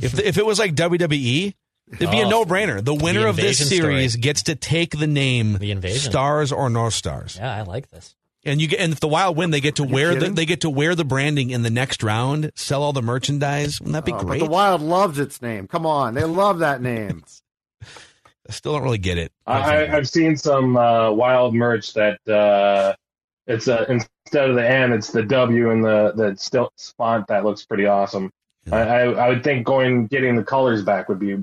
If 0.00 0.12
the, 0.12 0.26
if 0.28 0.38
it 0.38 0.46
was 0.46 0.58
like 0.58 0.74
WWE, 0.74 1.54
it'd 1.92 2.10
be 2.10 2.20
a 2.20 2.26
Oh. 2.26 2.30
no 2.30 2.44
brainer. 2.44 2.84
The 2.84 2.94
winner 2.94 3.22
The 3.22 3.28
of 3.28 3.36
this 3.36 3.60
invasion 3.60 3.66
story. 3.66 3.80
series 3.94 4.16
gets 4.16 4.42
to 4.44 4.54
take 4.56 4.98
the 4.98 5.06
name 5.06 5.58
The 5.58 5.70
invasion. 5.70 6.10
Stars 6.10 6.50
or 6.52 6.68
North 6.70 6.94
Stars. 6.94 7.36
Yeah, 7.38 7.54
I 7.54 7.62
like 7.62 7.90
this. 7.90 8.16
And 8.46 8.60
you 8.60 8.68
get, 8.68 8.80
and 8.80 8.92
if 8.92 9.00
the 9.00 9.08
Wild 9.08 9.36
win, 9.38 9.50
they 9.52 9.60
get 9.60 9.76
to 9.76 9.84
wear 9.84 10.14
the 10.14 10.28
they 10.30 10.44
get 10.44 10.62
to 10.62 10.70
wear 10.70 10.94
the 10.94 11.04
branding 11.04 11.48
in 11.50 11.62
the 11.62 11.70
next 11.70 12.02
round, 12.02 12.50
sell 12.54 12.82
all 12.82 12.92
the 12.92 13.00
merchandise. 13.00 13.80
Wouldn't 13.80 13.94
that 13.94 14.04
be 14.04 14.12
Oh, 14.12 14.18
great? 14.18 14.40
but 14.40 14.46
the 14.46 14.50
Wild 14.50 14.82
loves 14.82 15.18
its 15.18 15.40
name. 15.40 15.66
Come 15.66 15.86
on, 15.86 16.12
they 16.14 16.24
love 16.24 16.58
that 16.58 16.82
name. 16.82 17.24
I 18.48 18.52
still 18.52 18.72
don't 18.74 18.82
really 18.82 18.98
get 18.98 19.16
it. 19.16 19.32
I, 19.46 19.84
I- 19.86 19.96
I've 19.96 20.08
seen 20.08 20.36
some 20.36 20.76
uh, 20.76 21.10
wild 21.12 21.54
merch 21.54 21.94
that 21.94 22.18
uh, 22.28 22.94
it's 23.46 23.68
a, 23.68 23.90
instead 23.90 24.48
of 24.50 24.56
the 24.56 24.68
N, 24.68 24.92
it's 24.92 25.10
the 25.12 25.22
W 25.22 25.70
and 25.70 25.84
the 25.84 26.12
the 26.16 26.36
still 26.36 26.72
font 26.96 27.26
that 27.28 27.44
looks 27.44 27.64
pretty 27.64 27.86
awesome. 27.86 28.30
I, 28.72 28.78
I, 28.80 29.00
I 29.10 29.28
would 29.28 29.44
think 29.44 29.66
going 29.66 30.06
getting 30.06 30.36
the 30.36 30.42
colors 30.44 30.82
back 30.82 31.08
would 31.10 31.18
be 31.18 31.36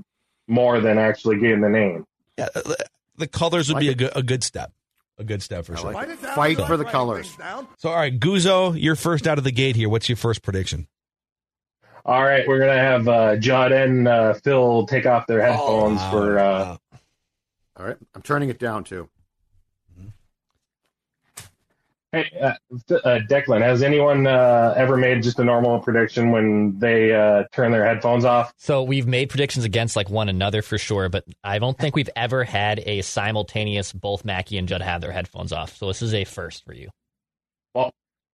more 0.47 0.79
than 0.79 0.97
actually 0.97 1.37
getting 1.39 1.61
the 1.61 1.69
name. 1.69 2.03
Yeah, 2.37 2.47
the- 2.53 2.85
the 3.17 3.27
colors 3.27 3.67
would 3.67 3.75
Like 3.75 3.81
be 3.81 3.89
a 3.89 3.93
good 3.95 4.11
a 4.15 4.23
good 4.23 4.43
step, 4.43 4.71
a 5.19 5.23
good 5.23 5.43
step 5.43 5.65
for 5.65 5.75
sure. 5.77 5.91
like 5.91 6.07
Write 6.07 6.21
down. 6.21 6.35
Fight 6.35 6.57
You 6.57 6.65
for 6.65 6.75
the 6.77 6.85
colors. 6.85 7.27
writing 7.37 7.37
things 7.37 7.37
down? 7.37 7.67
So, 7.77 7.89
all 7.89 7.95
right, 7.97 8.19
Guzo, 8.19 8.81
you're 8.81 8.95
first 8.95 9.27
out 9.27 9.37
of 9.37 9.43
the 9.43 9.51
gate 9.51 9.75
here. 9.75 9.89
What's 9.89 10.09
your 10.09 10.15
first 10.15 10.41
prediction? 10.41 10.87
All 12.03 12.23
right, 12.23 12.47
we're 12.47 12.57
gonna 12.59 12.79
have 12.79 13.07
uh, 13.07 13.35
Judd 13.35 13.71
and 13.71 14.07
uh, 14.07 14.33
Phil 14.33 14.87
take 14.87 15.05
off 15.05 15.27
their 15.27 15.39
headphones 15.41 15.99
Wow, 15.99 16.11
for. 16.11 16.39
Uh, 16.39 16.43
wow. 16.65 16.77
All 17.77 17.85
right, 17.85 17.97
I'm 18.15 18.21
turning 18.23 18.49
it 18.49 18.57
down 18.57 18.83
too. 18.85 19.07
Hey, 22.13 22.29
uh, 22.41 22.53
uh, 22.93 23.19
Declan, 23.29 23.61
has 23.61 23.81
anyone 23.81 24.27
uh, 24.27 24.73
ever 24.75 24.97
made 24.97 25.23
just 25.23 25.39
a 25.39 25.45
normal 25.45 25.79
prediction 25.79 26.31
when 26.31 26.77
they 26.77 27.13
uh, 27.15 27.45
turn 27.53 27.71
their 27.71 27.85
headphones 27.85 28.25
off? 28.25 28.51
So 28.57 28.83
we've 28.83 29.07
made 29.07 29.29
predictions 29.29 29.63
against 29.63 29.95
like 29.95 30.09
one 30.09 30.27
another 30.27 30.61
for 30.61 30.77
sure, 30.77 31.07
but 31.07 31.23
I 31.41 31.59
don't 31.59 31.77
think 31.77 31.95
we've 31.95 32.09
ever 32.17 32.43
had 32.43 32.79
a 32.85 33.01
simultaneous 33.01 33.93
both 33.93 34.25
Mackey 34.25 34.57
and 34.57 34.67
Judd 34.67 34.81
have 34.81 34.99
their 34.99 35.13
headphones 35.13 35.53
off. 35.53 35.77
So 35.77 35.87
this 35.87 36.01
is 36.01 36.13
a 36.13 36.25
first 36.25 36.65
for 36.65 36.73
you. 36.73 36.89
Well, 37.73 37.91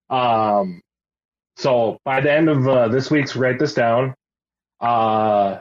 um, 0.09 0.81
so 1.55 1.99
by 2.03 2.21
the 2.21 2.31
end 2.31 2.49
of 2.49 2.67
uh, 2.67 2.87
this 2.87 3.11
week's, 3.11 3.35
write 3.35 3.59
this 3.59 3.75
down. 3.75 4.15
Uh, 4.79 5.59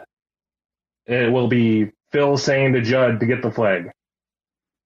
it 1.04 1.30
will 1.30 1.49
be 1.49 1.90
Phil 2.12 2.38
saying 2.38 2.73
to 2.73 2.80
Judd 2.80 3.20
to 3.20 3.26
get 3.26 3.42
the 3.42 3.50
flag. 3.50 3.90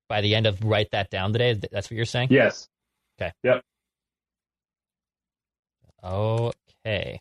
By 0.08 0.20
the 0.20 0.34
end 0.34 0.46
of 0.48 0.64
write 0.64 0.90
that 0.90 1.10
down 1.10 1.32
today, 1.32 1.60
that's 1.70 1.88
what 1.88 1.96
you're 1.96 2.04
saying? 2.04 2.28
Yes. 2.32 2.66
Okay. 3.20 3.32
Yep. 3.42 3.62
Okay. 6.04 7.20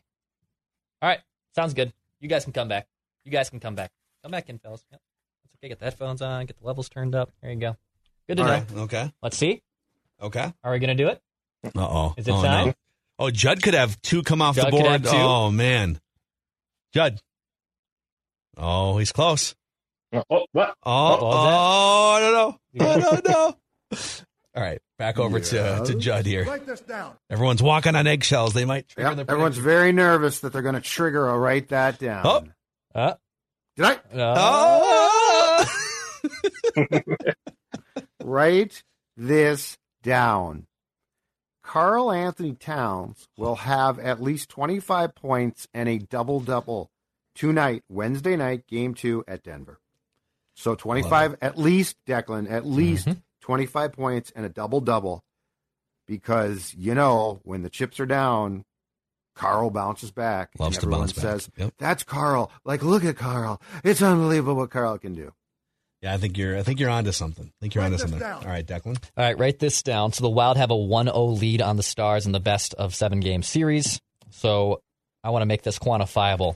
All 1.01 1.09
right. 1.09 1.19
Sounds 1.55 1.73
good. 1.73 1.93
You 2.19 2.29
guys 2.29 2.43
can 2.43 2.53
come 2.53 2.67
back. 2.67 2.87
You 3.25 3.31
guys 3.31 3.49
can 3.49 3.59
come 3.59 3.75
back. 3.75 3.91
Come 4.23 4.31
back 4.31 4.49
in, 4.49 4.57
fellas. 4.59 4.83
Yep. 4.91 5.01
That's 5.43 5.55
okay. 5.55 5.69
Get 5.69 5.79
the 5.79 5.85
headphones 5.85 6.21
on. 6.21 6.45
Get 6.45 6.59
the 6.59 6.65
levels 6.65 6.89
turned 6.89 7.15
up. 7.15 7.31
There 7.41 7.51
you 7.51 7.59
go. 7.59 7.75
Good 8.27 8.37
to 8.37 8.43
All 8.43 8.47
know. 8.47 8.53
right, 8.53 8.71
okay, 8.77 9.11
Let's 9.23 9.37
see. 9.37 9.63
okay. 10.21 10.53
Are 10.63 10.71
we 10.71 10.77
going 10.77 10.95
to 10.95 11.03
do 11.03 11.07
it? 11.09 11.19
Uh 11.75 11.79
oh. 11.81 12.13
Is 12.15 12.27
it 12.27 12.31
oh, 12.31 12.43
time? 12.43 12.67
No. 12.67 12.73
Oh, 13.17 13.31
Judd 13.31 13.61
could 13.63 13.73
have 13.73 13.99
two 14.01 14.21
come 14.21 14.39
off 14.41 14.55
Judd 14.55 14.67
the 14.67 14.71
could 14.71 14.83
board. 14.83 14.91
have 14.91 15.03
two. 15.03 15.09
Oh 15.17 15.49
man, 15.51 15.99
Judd. 16.93 17.19
Oh, 18.55 18.97
he's 18.99 19.11
close. 19.11 19.55
Oh, 20.13 20.23
what? 20.51 20.75
Oh, 20.83 21.09
What 21.11 21.21
was 21.21 21.35
oh, 21.35 22.11
I 22.11 22.19
don't 22.19 22.33
know. 22.33 22.59
I 22.87 22.99
don't 22.99 23.27
know. 23.27 23.55
All 24.55 24.63
right, 24.63 24.81
back 24.99 25.17
over 25.17 25.39
to 25.39 25.83
to 25.85 25.95
Judd 25.95 26.27
here. 26.27 26.43
Write 26.45 26.67
this 26.67 26.81
down. 26.81 27.15
Everyone's 27.31 27.63
walking 27.63 27.95
on 27.95 28.05
eggshells. 28.05 28.53
They 28.53 28.65
might. 28.65 28.87
trigger 28.89 29.09
Yep, 29.09 29.25
the 29.25 29.31
everyone's 29.31 29.57
very 29.57 29.91
nervous 29.91 30.41
that 30.41 30.53
they're 30.53 30.61
going 30.61 30.75
to 30.75 30.81
trigger 30.81 31.27
a 31.27 31.35
write 31.39 31.69
that 31.69 31.97
down. 31.97 32.21
Oh. 32.27 32.43
Uh, 32.93 33.13
Did 33.75 33.85
I 33.85 33.93
uh, 34.15 35.65
Oh! 35.65 35.65
write 38.23 38.83
this 39.17 39.77
down? 40.03 40.67
Karl-Anthony 41.63 42.53
Towns 42.55 43.27
will 43.37 43.55
have 43.55 43.99
at 43.99 44.21
least 44.21 44.49
25 44.49 45.13
points 45.13 45.67
and 45.73 45.87
a 45.87 45.99
double 45.99 46.39
double 46.39 46.89
tonight, 47.35 47.83
Wednesday 47.89 48.35
night, 48.35 48.65
game 48.67 48.95
two 48.95 49.23
at 49.27 49.43
Denver. 49.43 49.79
So 50.55 50.73
25 50.73 51.35
at 51.43 51.59
least, 51.59 51.95
Declan, 52.07 52.49
at 52.51 52.65
least 52.65 53.07
Mm-hmm. 53.07 53.19
25 53.41 53.93
points 53.93 54.31
and 54.35 54.45
a 54.45 54.49
double 54.49 54.81
double 54.81 55.23
because, 56.07 56.73
you 56.77 56.95
know, 56.95 57.39
when 57.43 57.61
the 57.63 57.69
chips 57.69 57.99
are 57.99 58.05
down, 58.05 58.65
Karl 59.35 59.69
bounces 59.69 60.11
back. 60.11 60.49
Loves 60.57 60.77
and 60.77 60.81
to 60.81 60.87
everyone 60.87 61.01
bounce 61.01 61.13
back. 61.13 61.21
says, 61.23 61.49
Yep. 61.57 61.73
That's 61.77 62.03
Karl. 62.03 62.51
Like, 62.65 62.83
look 62.83 63.05
at 63.05 63.15
Karl. 63.15 63.61
It's 63.83 64.01
unbelievable 64.01 64.55
what 64.55 64.69
Karl 64.69 64.97
can 64.97 65.13
do. 65.15 65.33
Yeah, 66.01 66.13
I 66.13 66.17
think 66.17 66.37
you're. 66.37 66.57
I 66.57 66.63
think 66.63 66.79
you're 66.79 66.89
onto 66.89 67.11
something. 67.11 67.45
I 67.45 67.55
think 67.59 67.75
you're 67.75 67.83
Write 67.83 67.87
onto 67.93 67.97
something. 68.01 68.19
down. 68.19 68.43
All 68.43 68.49
right, 68.49 68.65
Declan. 68.65 68.97
All 69.17 69.23
right, 69.23 69.37
write 69.37 69.59
this 69.59 69.83
down. 69.83 70.13
So 70.13 70.23
the 70.23 70.29
Wild 70.29 70.55
have 70.55 70.71
a 70.71 70.75
1-0 70.75 71.39
lead 71.39 71.61
on 71.61 71.75
the 71.75 71.83
Stars 71.83 72.25
in 72.25 72.31
the 72.31 72.39
best 72.39 72.73
of 72.75 72.95
seven 72.95 73.19
game 73.19 73.43
series. 73.43 73.99
So 74.29 74.81
I 75.23 75.31
want 75.31 75.41
to 75.41 75.45
make 75.45 75.61
this 75.63 75.77
quantifiable. 75.77 76.55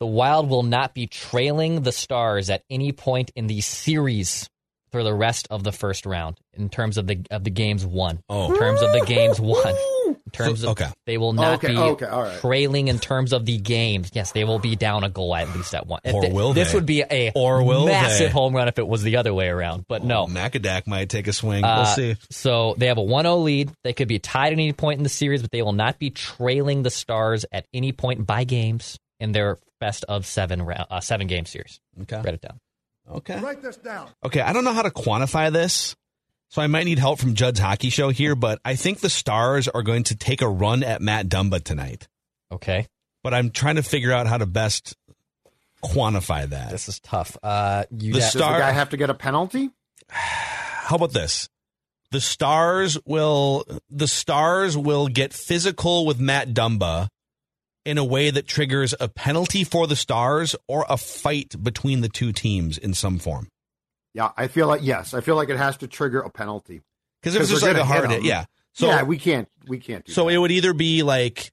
The 0.00 0.06
Wild 0.06 0.48
will 0.48 0.62
not 0.62 0.94
be 0.94 1.06
trailing 1.06 1.82
the 1.82 1.92
Stars 1.92 2.48
at 2.48 2.62
any 2.70 2.92
point 2.92 3.30
in 3.36 3.46
the 3.46 3.60
series 3.60 4.48
for 4.90 5.02
the 5.04 5.14
rest 5.14 5.46
of 5.50 5.64
the 5.64 5.72
first 5.72 6.06
round 6.06 6.38
in 6.54 6.68
terms 6.68 6.98
of 6.98 7.06
the 7.06 7.20
of 7.30 7.44
the 7.44 7.50
games 7.50 7.84
won. 7.86 8.20
Oh. 8.28 8.52
In 8.52 8.58
terms 8.58 8.82
of 8.82 8.92
the 8.92 9.04
games 9.06 9.40
won. 9.40 9.74
In 10.08 10.32
terms 10.32 10.60
So- 10.60 10.68
of 10.68 10.72
okay. 10.72 10.90
they 11.06 11.16
will 11.16 11.32
not 11.32 11.54
Okay, 11.64 11.68
be 11.68 11.76
okay, 11.78 12.04
all 12.06 12.22
right. 12.22 12.38
trailing 12.40 12.88
in 12.88 12.98
terms 12.98 13.32
of 13.32 13.46
the 13.46 13.56
games. 13.56 14.10
Yes, 14.12 14.32
they 14.32 14.44
will 14.44 14.58
be 14.58 14.76
down 14.76 15.02
a 15.04 15.08
goal 15.08 15.34
at 15.34 15.54
least 15.56 15.74
at 15.74 15.86
one. 15.86 16.00
Or 16.04 16.20
Th- 16.20 16.32
will 16.32 16.52
this 16.52 16.72
they? 16.72 16.74
would 16.76 16.86
be 16.86 17.02
a 17.02 17.32
Or 17.34 17.62
will 17.62 17.86
massive 17.86 18.26
they? 18.28 18.32
home 18.32 18.54
run 18.54 18.68
if 18.68 18.78
it 18.78 18.86
was 18.86 19.02
the 19.02 19.16
other 19.16 19.32
way 19.32 19.48
around. 19.48 19.86
But 19.88 20.04
no. 20.04 20.24
Oh, 20.24 20.26
Macadac 20.26 20.86
might 20.86 21.08
take 21.08 21.28
a 21.28 21.32
swing. 21.32 21.64
Uh, 21.64 21.76
we'll 21.86 21.94
see. 21.94 22.16
So 22.30 22.74
they 22.76 22.86
have 22.88 22.98
a 22.98 23.02
1 23.02 23.24
0 23.24 23.36
lead. 23.38 23.70
They 23.84 23.94
could 23.94 24.08
be 24.08 24.18
tied 24.18 24.48
at 24.48 24.52
any 24.52 24.72
point 24.74 24.98
in 24.98 25.02
the 25.02 25.08
series, 25.08 25.40
but 25.40 25.50
they 25.50 25.62
will 25.62 25.72
not 25.72 25.98
be 25.98 26.10
trailing 26.10 26.82
the 26.82 26.90
Stars 26.90 27.46
at 27.50 27.66
any 27.72 27.92
point 27.92 28.26
by 28.26 28.44
games 28.44 28.98
in 29.20 29.32
their 29.32 29.58
best 29.80 30.04
of 30.08 30.26
seven 30.26 30.60
round, 30.60 30.86
uh, 30.90 31.00
seven 31.00 31.26
game 31.26 31.46
series. 31.46 31.80
Okay. 32.02 32.16
Write 32.16 32.34
it 32.34 32.40
down. 32.42 32.58
Okay. 33.10 33.40
Write 33.40 33.62
this 33.62 33.76
down. 33.76 34.08
Okay, 34.24 34.40
I 34.40 34.52
don't 34.52 34.64
know 34.64 34.72
how 34.72 34.82
to 34.82 34.90
quantify 34.90 35.52
this, 35.52 35.96
so 36.48 36.60
I 36.62 36.66
might 36.66 36.84
need 36.84 36.98
help 36.98 37.18
from 37.18 37.34
Judd's 37.34 37.58
hockey 37.60 37.90
show 37.90 38.10
here, 38.10 38.34
but 38.34 38.60
I 38.64 38.74
think 38.76 39.00
the 39.00 39.08
Stars 39.10 39.66
are 39.68 39.82
going 39.82 40.04
to 40.04 40.16
take 40.16 40.42
a 40.42 40.48
run 40.48 40.82
at 40.82 41.00
Matt 41.00 41.28
Dumba 41.28 41.62
tonight. 41.62 42.08
Okay. 42.52 42.86
But 43.22 43.34
I'm 43.34 43.50
trying 43.50 43.76
to 43.76 43.82
figure 43.82 44.12
out 44.12 44.26
how 44.26 44.38
to 44.38 44.46
best 44.46 44.94
quantify 45.84 46.48
that. 46.48 46.70
This 46.70 46.88
is 46.88 47.00
tough. 47.00 47.36
Uh, 47.42 47.84
you 47.90 48.12
The 48.12 48.18
got- 48.20 48.24
Does 48.24 48.32
Star- 48.32 48.52
the 48.54 48.58
guy 48.60 48.70
have 48.72 48.90
to 48.90 48.96
get 48.96 49.10
a 49.10 49.14
penalty? 49.14 49.70
How 50.08 50.96
about 50.96 51.12
this? 51.12 51.48
The 52.10 52.20
Stars 52.20 52.96
will 53.04 53.64
the 53.90 54.08
Stars 54.08 54.76
will 54.76 55.08
get 55.08 55.34
physical 55.34 56.06
with 56.06 56.18
Matt 56.18 56.54
Dumba 56.54 57.08
in 57.88 57.98
a 57.98 58.04
way 58.04 58.30
that 58.30 58.46
triggers 58.46 58.94
a 59.00 59.08
penalty 59.08 59.64
for 59.64 59.86
the 59.86 59.96
Stars 59.96 60.54
or 60.68 60.84
a 60.88 60.96
fight 60.96 61.56
between 61.62 62.02
the 62.02 62.08
two 62.08 62.32
teams 62.32 62.76
in 62.78 62.92
some 62.94 63.18
form. 63.18 63.48
Yeah, 64.14 64.30
I 64.36 64.48
feel 64.48 64.66
like 64.66 64.80
yes, 64.82 65.14
I 65.14 65.20
feel 65.20 65.36
like 65.36 65.48
it 65.48 65.56
has 65.56 65.76
to 65.78 65.86
trigger 65.86 66.20
a 66.20 66.30
penalty. 66.30 66.82
Because 67.22 67.34
it's 67.34 67.50
'Cause 67.50 67.60
just 67.60 67.62
like 67.62 67.76
a 67.76 67.84
hard 67.84 68.10
hit, 68.10 68.22
yeah. 68.22 68.44
So 68.74 68.88
yeah, 68.88 69.02
we 69.02 69.18
can't 69.18 69.48
we 69.66 69.78
can't 69.78 70.04
do 70.04 70.12
So 70.12 70.26
that. 70.26 70.34
it 70.34 70.38
would 70.38 70.50
either 70.52 70.72
be 70.72 71.02
like, 71.02 71.50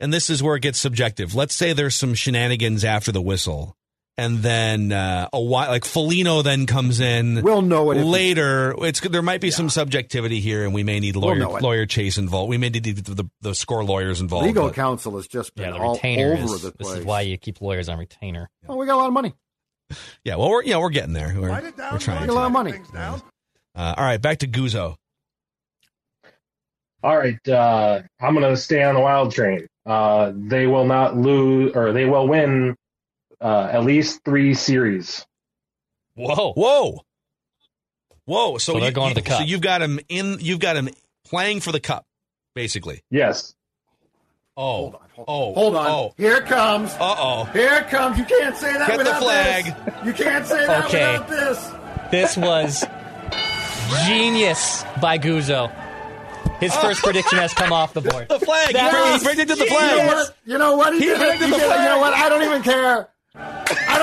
and 0.00 0.12
this 0.12 0.30
is 0.30 0.42
where 0.42 0.56
it 0.56 0.60
gets 0.62 0.78
subjective. 0.78 1.34
Let's 1.34 1.54
say 1.54 1.72
there's 1.72 1.94
some 1.94 2.14
shenanigans 2.14 2.84
after 2.84 3.12
the 3.12 3.22
whistle, 3.22 3.76
and 4.16 4.38
then 4.38 4.92
uh, 4.92 5.28
a 5.32 5.40
while, 5.40 5.68
like 5.68 5.84
Foligno 5.84 6.42
then 6.42 6.66
comes 6.66 7.00
in 7.00 7.42
we'll 7.42 7.62
know 7.62 7.90
it 7.90 7.98
if 7.98 8.04
later. 8.04 8.74
It's 8.78 9.00
there 9.00 9.22
might 9.22 9.40
be 9.40 9.50
some 9.50 9.68
subjectivity 9.68 10.40
here, 10.40 10.64
and 10.64 10.72
we 10.72 10.82
may 10.84 11.00
need 11.00 11.16
lawyer 11.16 11.36
know 11.36 11.56
it. 11.56 11.62
lawyer 11.62 11.86
chase 11.86 12.16
involved. 12.18 12.48
We 12.50 12.58
may 12.58 12.68
need 12.68 12.84
the, 12.84 12.92
the, 13.14 13.30
the 13.40 13.54
score 13.54 13.84
lawyers 13.84 14.20
involved. 14.20 14.46
legal 14.46 14.66
but- 14.66 14.74
counsel 14.74 15.16
has 15.16 15.26
just 15.26 15.54
been 15.54 15.74
yeah, 15.74 15.80
all 15.80 15.94
retainer 15.94 16.34
over 16.34 16.54
is, 16.54 16.62
the 16.62 16.72
This 16.78 16.92
is 16.92 17.04
why 17.04 17.22
you 17.22 17.36
keep 17.38 17.60
lawyers 17.60 17.88
on 17.88 17.98
retainer. 17.98 18.48
Oh, 18.68 18.76
we 18.76 18.86
got 18.86 18.94
a 18.94 18.98
lot 18.98 19.08
of 19.08 19.12
money. 19.12 19.34
yeah, 20.24 20.36
well, 20.36 20.50
we're 20.50 20.62
yeah 20.64 20.78
we're 20.78 20.90
getting 20.90 21.12
there. 21.12 21.34
We're, 21.36 21.48
Write 21.48 21.64
it 21.64 21.76
down. 21.76 21.92
we're 21.92 21.98
You 21.98 22.04
trying. 22.04 22.20
like 22.20 22.30
a 22.30 22.32
lot 22.32 22.46
of 22.46 22.52
money. 22.52 22.72
writing 22.72 22.86
down. 22.92 23.22
Uh, 23.74 23.94
all 23.96 24.04
right, 24.04 24.22
back 24.22 24.38
to 24.38 24.46
Guzo. 24.46 24.96
All 27.02 27.18
right, 27.18 27.48
uh, 27.48 28.00
I'm 28.20 28.34
going 28.34 28.48
to 28.48 28.56
stay 28.56 28.82
on 28.82 28.94
the 28.94 29.00
wild 29.00 29.32
train. 29.34 29.66
Uh, 29.84 30.32
they 30.34 30.66
will 30.66 30.86
not 30.86 31.16
lose, 31.16 31.72
or 31.74 31.92
they 31.92 32.06
will 32.06 32.26
win 32.26 32.74
uh, 33.44 33.68
at 33.70 33.84
least 33.84 34.24
three 34.24 34.54
series. 34.54 35.24
Whoa. 36.16 36.52
Whoa, 36.54 37.00
Whoa! 38.26 38.58
So, 38.58 38.72
So 38.74 38.78
they're 38.80 38.88
you, 38.88 38.94
going 38.94 39.14
to 39.14 39.20
the 39.20 39.28
cup. 39.28 39.38
So 39.40 39.44
you've 39.44 39.60
got 39.60 39.82
him 39.82 40.00
in. 40.08 40.38
You've 40.40 40.58
got 40.60 40.76
him 40.76 40.88
playing 41.26 41.60
for 41.60 41.70
the 41.72 41.80
cup, 41.80 42.06
basically. 42.54 43.02
Yes. 43.10 43.54
Oh, 44.56 44.62
Hold 44.62 44.94
on. 44.94 45.00
Hold, 45.14 45.26
oh, 45.28 45.54
hold 45.54 45.76
on. 45.76 45.86
Oh, 45.90 46.14
Here 46.16 46.36
it 46.36 46.46
comes. 46.46 46.90
uh 46.94 46.96
oh. 47.18 47.44
Here 47.52 47.74
it 47.74 47.88
comes. 47.88 48.16
You 48.18 48.24
can't 48.24 48.56
say 48.56 48.72
that 48.72 48.86
Get 48.88 48.98
the 48.98 49.04
flag. 49.14 49.64
this. 49.64 50.06
You 50.06 50.12
can't 50.12 50.46
say 50.46 50.66
that 50.66 50.84
Okay. 50.86 51.12
without 51.18 51.28
this. 51.28 51.70
This 52.10 52.36
was 52.36 52.84
genius 54.06 54.84
by 55.00 55.18
Guzzo. 55.18 55.70
His 56.60 56.74
first 56.76 57.02
prediction 57.02 57.38
has 57.38 57.52
come 57.52 57.72
off 57.72 57.92
the 57.94 58.00
board. 58.00 58.28
The 58.34 58.38
flag. 58.38 58.72
That 58.74 59.18
he, 59.20 59.24
predicted 59.24 59.58
the 59.58 59.64
You 59.64 59.70
know 59.70 59.76
flag. 59.76 60.06
what? 60.06 60.36
You 60.46 60.58
know 60.58 60.76
what? 60.76 60.92
He, 60.94 61.00
He 61.00 61.06
did 61.06 61.12
it. 61.14 61.18
predicted 61.18 61.46
He 61.46 61.50
the 61.52 61.58
did 61.58 61.64
it. 61.70 61.78
You 61.80 61.84
know 61.84 61.98
what? 61.98 62.14
I 62.14 62.28
don't 62.28 62.42
even 62.42 62.62
care. 62.62 63.08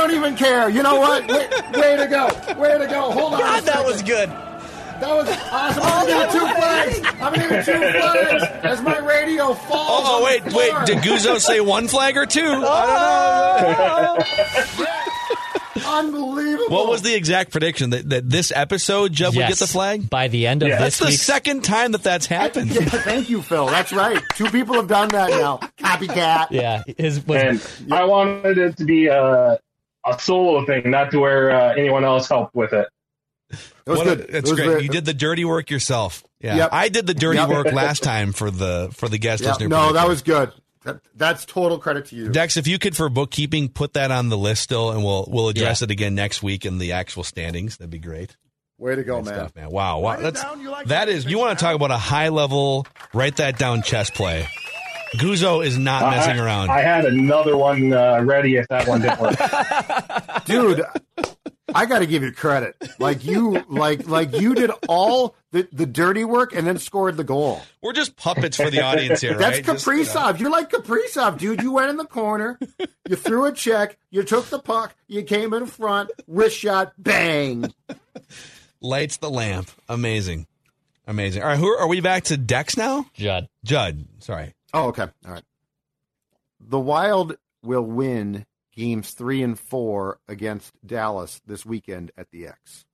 I 0.01 0.07
don't 0.07 0.15
even 0.15 0.35
care. 0.35 0.67
You 0.67 0.81
know 0.81 0.95
what? 0.99 1.27
Way, 1.27 1.47
way 1.79 1.95
to 1.95 2.07
go. 2.07 2.25
Way 2.59 2.75
to 2.75 2.87
go. 2.87 3.11
Hold 3.11 3.35
on. 3.35 3.39
God, 3.39 3.63
that 3.65 3.85
was 3.85 4.01
good. 4.01 4.29
That 4.29 5.15
was 5.15 5.29
awesome. 5.29 5.83
I'm 5.83 6.07
gonna 6.07 6.23
give 6.25 6.33
you 6.33 6.39
two 6.39 6.47
flags. 6.55 6.99
I'm 7.05 7.19
gonna 7.19 7.37
give 7.37 7.51
you 7.51 7.63
two 7.73 7.99
flags 7.99 8.43
as 8.63 8.81
my 8.81 8.97
radio 8.97 9.53
falls. 9.53 10.03
Oh, 10.03 10.19
oh 10.19 10.25
wait, 10.25 10.43
the 10.43 10.55
wait. 10.55 10.73
Did 10.87 10.97
Guzzo 10.99 11.39
say 11.39 11.59
one 11.61 11.87
flag 11.87 12.17
or 12.17 12.25
two? 12.25 12.41
Oh! 12.43 14.17
Unbelievable. 15.87 16.75
What 16.75 16.87
was 16.87 17.03
the 17.03 17.13
exact 17.13 17.51
prediction 17.51 17.91
that, 17.91 18.09
that 18.09 18.27
this 18.27 18.51
episode 18.55 19.13
Judd 19.13 19.35
would 19.35 19.47
get 19.47 19.57
the 19.59 19.67
flag? 19.67 20.09
By 20.09 20.29
the 20.29 20.47
end 20.47 20.63
of 20.63 20.69
Yeah. 20.69 20.79
That's 20.79 20.97
this 20.97 21.07
the 21.07 21.11
week's 21.11 21.21
second 21.21 21.63
time 21.63 21.91
that 21.91 22.01
that's 22.01 22.25
happened. 22.25 22.73
Yeah, 22.73 22.85
thank 22.85 23.29
you, 23.29 23.43
Phil. 23.43 23.67
That's 23.67 23.93
right. 23.93 24.19
Two 24.35 24.49
people 24.49 24.75
have 24.75 24.87
done 24.87 25.09
that 25.09 25.29
now. 25.29 25.59
Copycat. 25.77 26.47
Yeah, 26.49 26.83
his 26.97 27.23
was, 27.25 27.81
And 27.81 27.93
I 27.93 28.05
wanted 28.05 28.57
it 28.57 28.77
to 28.77 28.85
be 28.85 29.07
a, 29.07 29.59
a 30.05 30.19
solo 30.19 30.65
thing, 30.65 30.89
not 30.89 31.11
to 31.11 31.19
where 31.19 31.51
uh, 31.51 31.73
anyone 31.75 32.03
else 32.03 32.27
helped 32.27 32.55
with 32.55 32.73
it. 32.73 32.87
It 33.51 33.57
was 33.85 33.97
What 33.99 34.07
a- 34.07 34.15
good. 34.15 34.19
That's 34.29 34.33
it 34.33 34.41
was 34.43 34.51
great. 34.53 34.65
very- 34.69 34.83
you 34.83 34.89
did 34.89 35.05
the 35.05 35.13
dirty 35.13 35.43
work 35.45 35.69
yourself. 35.69 36.23
Yeah, 36.39 36.55
Yep. 36.55 36.69
I 36.71 36.89
did 36.89 37.05
the 37.07 37.13
dirty 37.13 37.37
Yep. 37.39 37.49
work 37.49 37.71
last 37.71 38.01
time 38.03 38.31
for 38.33 38.49
the 38.49 38.89
for 38.93 39.09
the 39.09 39.17
guest 39.17 39.43
Yeah, 39.43 39.49
listener. 39.49 39.67
no, 39.67 39.93
that 39.93 40.07
was 40.07 40.21
good. 40.21 40.51
That, 40.83 40.99
that's 41.15 41.45
total 41.45 41.77
credit 41.77 42.07
to 42.07 42.15
you. 42.15 42.29
Dex. 42.29 42.57
If 42.57 42.67
you 42.67 42.79
could 42.79 42.95
for 42.95 43.07
bookkeeping 43.09 43.69
put 43.69 43.93
that 43.93 44.09
on 44.09 44.29
the 44.29 44.37
list 44.37 44.63
still, 44.63 44.89
and 44.91 45.03
we'll 45.03 45.27
we'll 45.29 45.49
address 45.49 45.81
Yeah. 45.81 45.85
it 45.85 45.91
again 45.91 46.15
next 46.15 46.41
week 46.41 46.65
in 46.65 46.79
the 46.79 46.93
actual 46.93 47.23
standings. 47.23 47.77
That'd 47.77 47.91
be 47.91 47.99
great. 47.99 48.35
Way 48.79 48.95
to 48.95 49.03
go, 49.03 49.17
man. 49.21 49.25
stuff, 49.25 49.55
man. 49.55 49.69
Wow, 49.69 49.99
wow. 49.99 50.13
Write 50.13 50.21
That's 50.23 50.41
down. 50.41 50.59
You 50.61 50.71
like 50.71 50.87
that 50.87 50.99
writing 51.01 51.15
is. 51.17 51.25
You 51.25 51.37
want 51.37 51.59
to 51.59 51.63
talk 51.63 51.75
about 51.75 51.91
a 51.91 51.97
high 51.97 52.29
level? 52.29 52.87
Write 53.13 53.35
that 53.35 53.59
down. 53.59 53.83
Chess 53.83 54.09
play. 54.09 54.47
Guzzo 55.15 55.65
is 55.65 55.77
not 55.77 56.09
messing 56.11 56.39
I, 56.39 56.43
around. 56.43 56.69
I 56.69 56.81
had 56.81 57.05
another 57.05 57.57
one 57.57 57.93
uh, 57.93 58.21
ready 58.23 58.55
if 58.55 58.67
that 58.69 58.87
one 58.87 59.01
didn't 59.01 59.19
work. 59.19 59.35
dude 60.45 60.83
i 61.73 61.85
gotta 61.85 62.05
give 62.05 62.23
you 62.23 62.31
credit 62.31 62.75
like 62.99 63.23
you 63.23 63.63
like 63.69 64.07
like 64.07 64.39
you 64.39 64.55
did 64.55 64.71
all 64.87 65.35
the, 65.51 65.67
the 65.71 65.85
dirty 65.85 66.23
work 66.23 66.53
and 66.53 66.65
then 66.65 66.77
scored 66.77 67.17
the 67.17 67.23
goal 67.23 67.61
We're 67.81 67.93
just 67.93 68.15
puppets 68.15 68.57
for 68.57 68.69
the 68.69 68.81
audience 68.81 69.21
here, 69.21 69.37
that's 69.37 69.57
right? 69.57 69.65
Just, 69.65 69.85
you 69.85 69.93
know. 69.93 70.03
Kaprizov. 70.03 70.39
You're 70.39 70.49
like 70.49 70.69
Kaprizov, 70.69 71.37
dude. 71.37 71.61
You 71.61 71.73
went 71.73 71.89
in 71.89 71.97
the 71.97 72.05
corner, 72.05 72.57
you 73.07 73.17
threw 73.17 73.45
a 73.45 73.51
check, 73.51 73.97
you 74.09 74.23
took 74.23 74.45
the 74.45 74.59
puck, 74.59 74.95
you 75.07 75.23
came 75.23 75.53
in 75.53 75.65
front, 75.65 76.09
wrist 76.25 76.57
shot, 76.57 76.93
bang. 76.97 77.73
lights 78.81 79.17
the 79.17 79.29
lamp. 79.29 79.69
Amazing, 79.89 80.47
amazing. 81.05 81.43
All 81.43 81.49
right, 81.49 81.59
who 81.59 81.67
are, 81.67 81.81
are 81.81 81.87
we 81.87 81.99
back 81.99 82.23
to 82.25 82.37
Dex 82.37 82.77
now? 82.77 83.05
Judd. 83.13 83.49
Judd. 83.65 84.05
Sorry. 84.19 84.53
Oh, 84.73 84.87
okay. 84.89 85.07
All 85.25 85.31
right. 85.33 85.43
The 86.59 86.79
Wild 86.79 87.37
will 87.63 87.81
win 87.83 88.45
games 88.75 89.11
three 89.11 89.41
and 89.43 89.59
four 89.59 90.19
against 90.27 90.73
Dallas 90.85 91.41
this 91.45 91.65
weekend 91.65 92.11
at 92.17 92.29
the 92.31 92.47
X. 92.47 92.85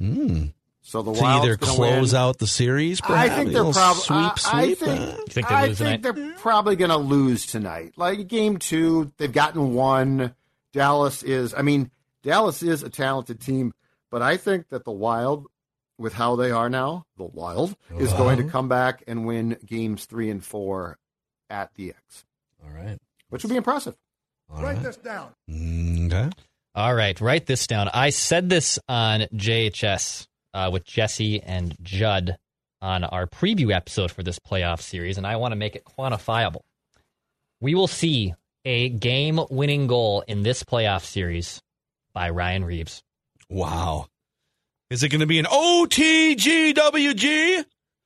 Mm. 0.00 0.52
So 0.82 1.00
the 1.02 1.12
To 1.14 1.20
Wild's 1.20 1.44
either 1.46 1.56
close 1.56 2.12
win. 2.12 2.20
out 2.20 2.38
the 2.38 2.46
series. 2.46 3.00
I 3.02 3.06
perhaps? 3.06 3.34
think 3.36 3.52
they're 3.52 3.72
probably. 3.72 4.02
sweep, 4.02 4.54
I, 4.54 4.62
I 4.62 4.74
think. 4.74 5.00
uh, 5.00 5.16
think 5.28 5.48
they 5.48 5.54
I 5.54 5.74
think 5.74 6.02
they're 6.02 6.34
probably 6.38 6.76
going 6.76 6.90
to 6.90 6.96
lose 6.96 7.46
tonight. 7.46 7.92
Like 7.96 8.26
game 8.26 8.56
two, 8.58 9.12
they've 9.16 9.32
gotten 9.32 9.74
one. 9.74 10.34
Dallas 10.72 11.22
is. 11.22 11.54
I 11.54 11.62
mean, 11.62 11.90
Dallas 12.22 12.62
is 12.62 12.82
a 12.82 12.88
talented 12.88 13.40
team, 13.40 13.74
but 14.10 14.22
I 14.22 14.36
think 14.36 14.70
that 14.70 14.84
the 14.84 14.90
Wild, 14.90 15.46
with 15.98 16.14
how 16.14 16.34
they 16.34 16.50
are 16.50 16.68
now, 16.68 17.04
the 17.16 17.24
Wild 17.24 17.76
is 17.98 18.12
going 18.14 18.38
to 18.38 18.44
come 18.44 18.68
back 18.68 19.04
and 19.06 19.24
win 19.26 19.56
games 19.64 20.06
three 20.06 20.30
and 20.30 20.42
four 20.44 20.98
at 21.52 21.72
the 21.74 21.90
X, 21.90 22.24
all 22.64 22.70
right. 22.70 22.98
which 23.28 23.42
would 23.44 23.50
be 23.50 23.56
impressive. 23.56 23.94
All 24.50 24.62
Write 24.62 24.76
right. 24.76 24.82
this 24.82 24.96
down. 24.96 25.30
Okay. 25.48 26.30
All 26.74 26.94
right, 26.94 27.20
write 27.20 27.46
this 27.46 27.66
down. 27.66 27.90
I 27.92 28.10
said 28.10 28.48
this 28.48 28.78
on 28.88 29.26
JHS 29.34 30.26
uh, 30.54 30.70
with 30.72 30.84
Jesse 30.84 31.42
and 31.42 31.76
Judd 31.82 32.38
on 32.80 33.04
our 33.04 33.26
preview 33.26 33.74
episode 33.74 34.10
for 34.10 34.22
this 34.22 34.38
playoff 34.38 34.80
series, 34.80 35.18
and 35.18 35.26
I 35.26 35.36
want 35.36 35.52
to 35.52 35.56
make 35.56 35.76
it 35.76 35.84
quantifiable. 35.84 36.62
We 37.60 37.74
will 37.74 37.86
see 37.86 38.34
a 38.64 38.88
game 38.88 39.38
winning 39.50 39.86
goal 39.86 40.24
in 40.26 40.42
this 40.42 40.64
playoff 40.64 41.04
series 41.04 41.60
by 42.14 42.30
Ryan 42.30 42.64
Reaves. 42.64 43.02
Wow. 43.48 44.06
Is 44.90 45.02
it 45.02 45.10
going 45.10 45.20
to 45.20 45.26
be 45.26 45.38
an 45.38 45.46
OTGWG? 45.46 46.74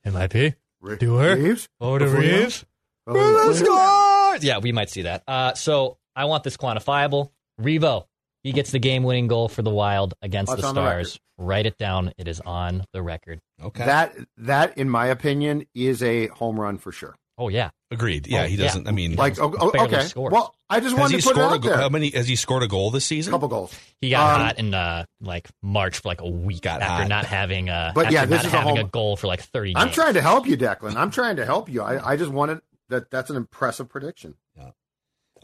MIP? 0.07 0.55
Rick 0.81 1.01
Do 1.01 1.17
her? 1.17 1.37
Reaves? 1.37 1.69
Oh, 1.81 1.99
to 1.99 2.05
you? 2.05 2.17
Reaves? 2.17 2.65
Oh, 3.07 3.13
Let's 3.47 3.61
Reaves? 3.61 3.69
go! 3.69 4.37
Yeah, 4.41 4.59
we 4.59 4.73
might 4.73 4.91
see 4.91 5.03
that. 5.03 5.23
Uh, 5.29 5.55
so 5.55 5.99
I 6.15 6.25
want 6.27 6.45
this 6.45 6.57
quantifiable. 6.57 7.31
Revo, 7.61 8.07
he 8.43 8.53
gets 8.53 8.71
the 8.71 8.79
game 8.79 9.03
winning 9.03 9.29
goal 9.29 9.49
for 9.49 9.63
the 9.63 9.71
Wild 9.71 10.15
against 10.23 10.51
That's 10.51 10.63
the 10.63 10.69
on 10.69 10.75
the 10.75 10.81
Stars. 10.83 11.21
Write 11.39 11.67
it 11.67 11.79
down. 11.79 12.13
It 12.19 12.29
is 12.29 12.41
on 12.41 12.85
the 12.93 13.03
record. 13.03 13.41
Okay. 13.63 13.85
That 13.87 14.15
that, 14.39 14.79
in 14.79 14.89
my 14.91 15.07
opinion, 15.07 15.67
is 15.75 16.03
a 16.03 16.27
home 16.29 16.59
run 16.59 16.79
for 16.79 16.93
sure. 16.93 17.15
Oh, 17.39 17.49
yeah. 17.51 17.71
Agreed. 17.91 18.27
Yeah, 18.27 18.45
Oh, 18.45 18.47
he 18.47 18.57
doesn't. 18.57 18.89
I 18.89 18.93
mean, 18.93 19.15
Like, 19.17 19.39
oh, 19.39 19.55
oh, 19.61 19.71
barely 19.71 19.95
okay. 19.95 20.05
scores. 20.07 20.33
Well, 20.33 20.55
I 20.71 20.81
just 20.81 20.93
has 20.93 21.01
wanted 21.01 21.17
he 21.17 21.21
to 21.21 21.29
put 21.29 21.37
it 21.37 21.41
a 21.41 21.45
out 21.45 21.51
goal? 21.61 21.71
there. 21.71 21.77
How 21.79 21.89
many? 21.91 22.11
Has 22.11 22.27
he 22.27 22.35
scored 22.35 22.63
a 22.63 22.67
goal 22.67 22.91
this 22.91 23.05
season? 23.05 23.33
A 23.33 23.37
couple 23.37 23.49
goals. 23.49 23.75
He 24.01 24.09
got 24.11 24.35
Um, 24.41 24.47
hot 24.47 24.59
in 24.59 24.75
uh, 24.75 25.05
like 25.21 25.47
March 25.63 25.99
for 25.99 26.09
like 26.09 26.23
a 26.23 26.29
week 26.29 26.63
Got 26.63 26.81
after 26.81 27.03
hot. 27.03 27.09
not 27.09 27.27
having 27.27 27.69
a. 27.69 27.93
But 27.95 28.07
after 28.07 28.15
yeah, 28.15 28.25
this 28.25 28.39
not 28.43 28.47
is 28.47 28.55
a 28.55 28.61
home- 28.63 28.79
a 28.79 28.85
goal 28.85 29.17
for 29.17 29.27
like 29.27 29.43
thirty. 29.43 29.75
I'm 29.77 29.89
games. 29.89 29.95
trying 29.95 30.15
to 30.15 30.23
help 30.23 30.47
you, 30.47 30.57
Declan. 30.57 30.97
I'm 30.97 31.11
trying 31.11 31.37
to 31.37 31.45
help 31.45 31.69
you. 31.69 31.83
I, 31.83 32.13
I 32.13 32.17
just 32.17 32.31
wanted 32.33 32.61
that. 32.89 33.11
That's 33.11 33.31
an 33.31 33.37
impressive 33.37 33.89
prediction. 33.89 34.35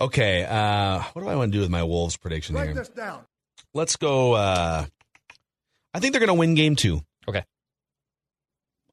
Okay. 0.00 0.44
Uh, 0.44 1.02
what 1.12 1.22
do 1.22 1.28
I 1.28 1.36
want 1.36 1.52
to 1.52 1.56
do 1.58 1.60
with 1.60 1.70
my 1.70 1.82
Wolves 1.82 2.16
prediction 2.16 2.54
Write 2.56 2.66
here? 2.66 2.74
this 2.74 2.88
down. 2.88 3.24
Let's 3.74 3.96
go. 3.96 4.32
Uh, 4.32 4.86
I 5.94 6.00
think 6.00 6.12
they're 6.12 6.20
going 6.20 6.28
to 6.28 6.34
win 6.34 6.54
game 6.54 6.76
two. 6.76 7.00
Okay. 7.28 7.44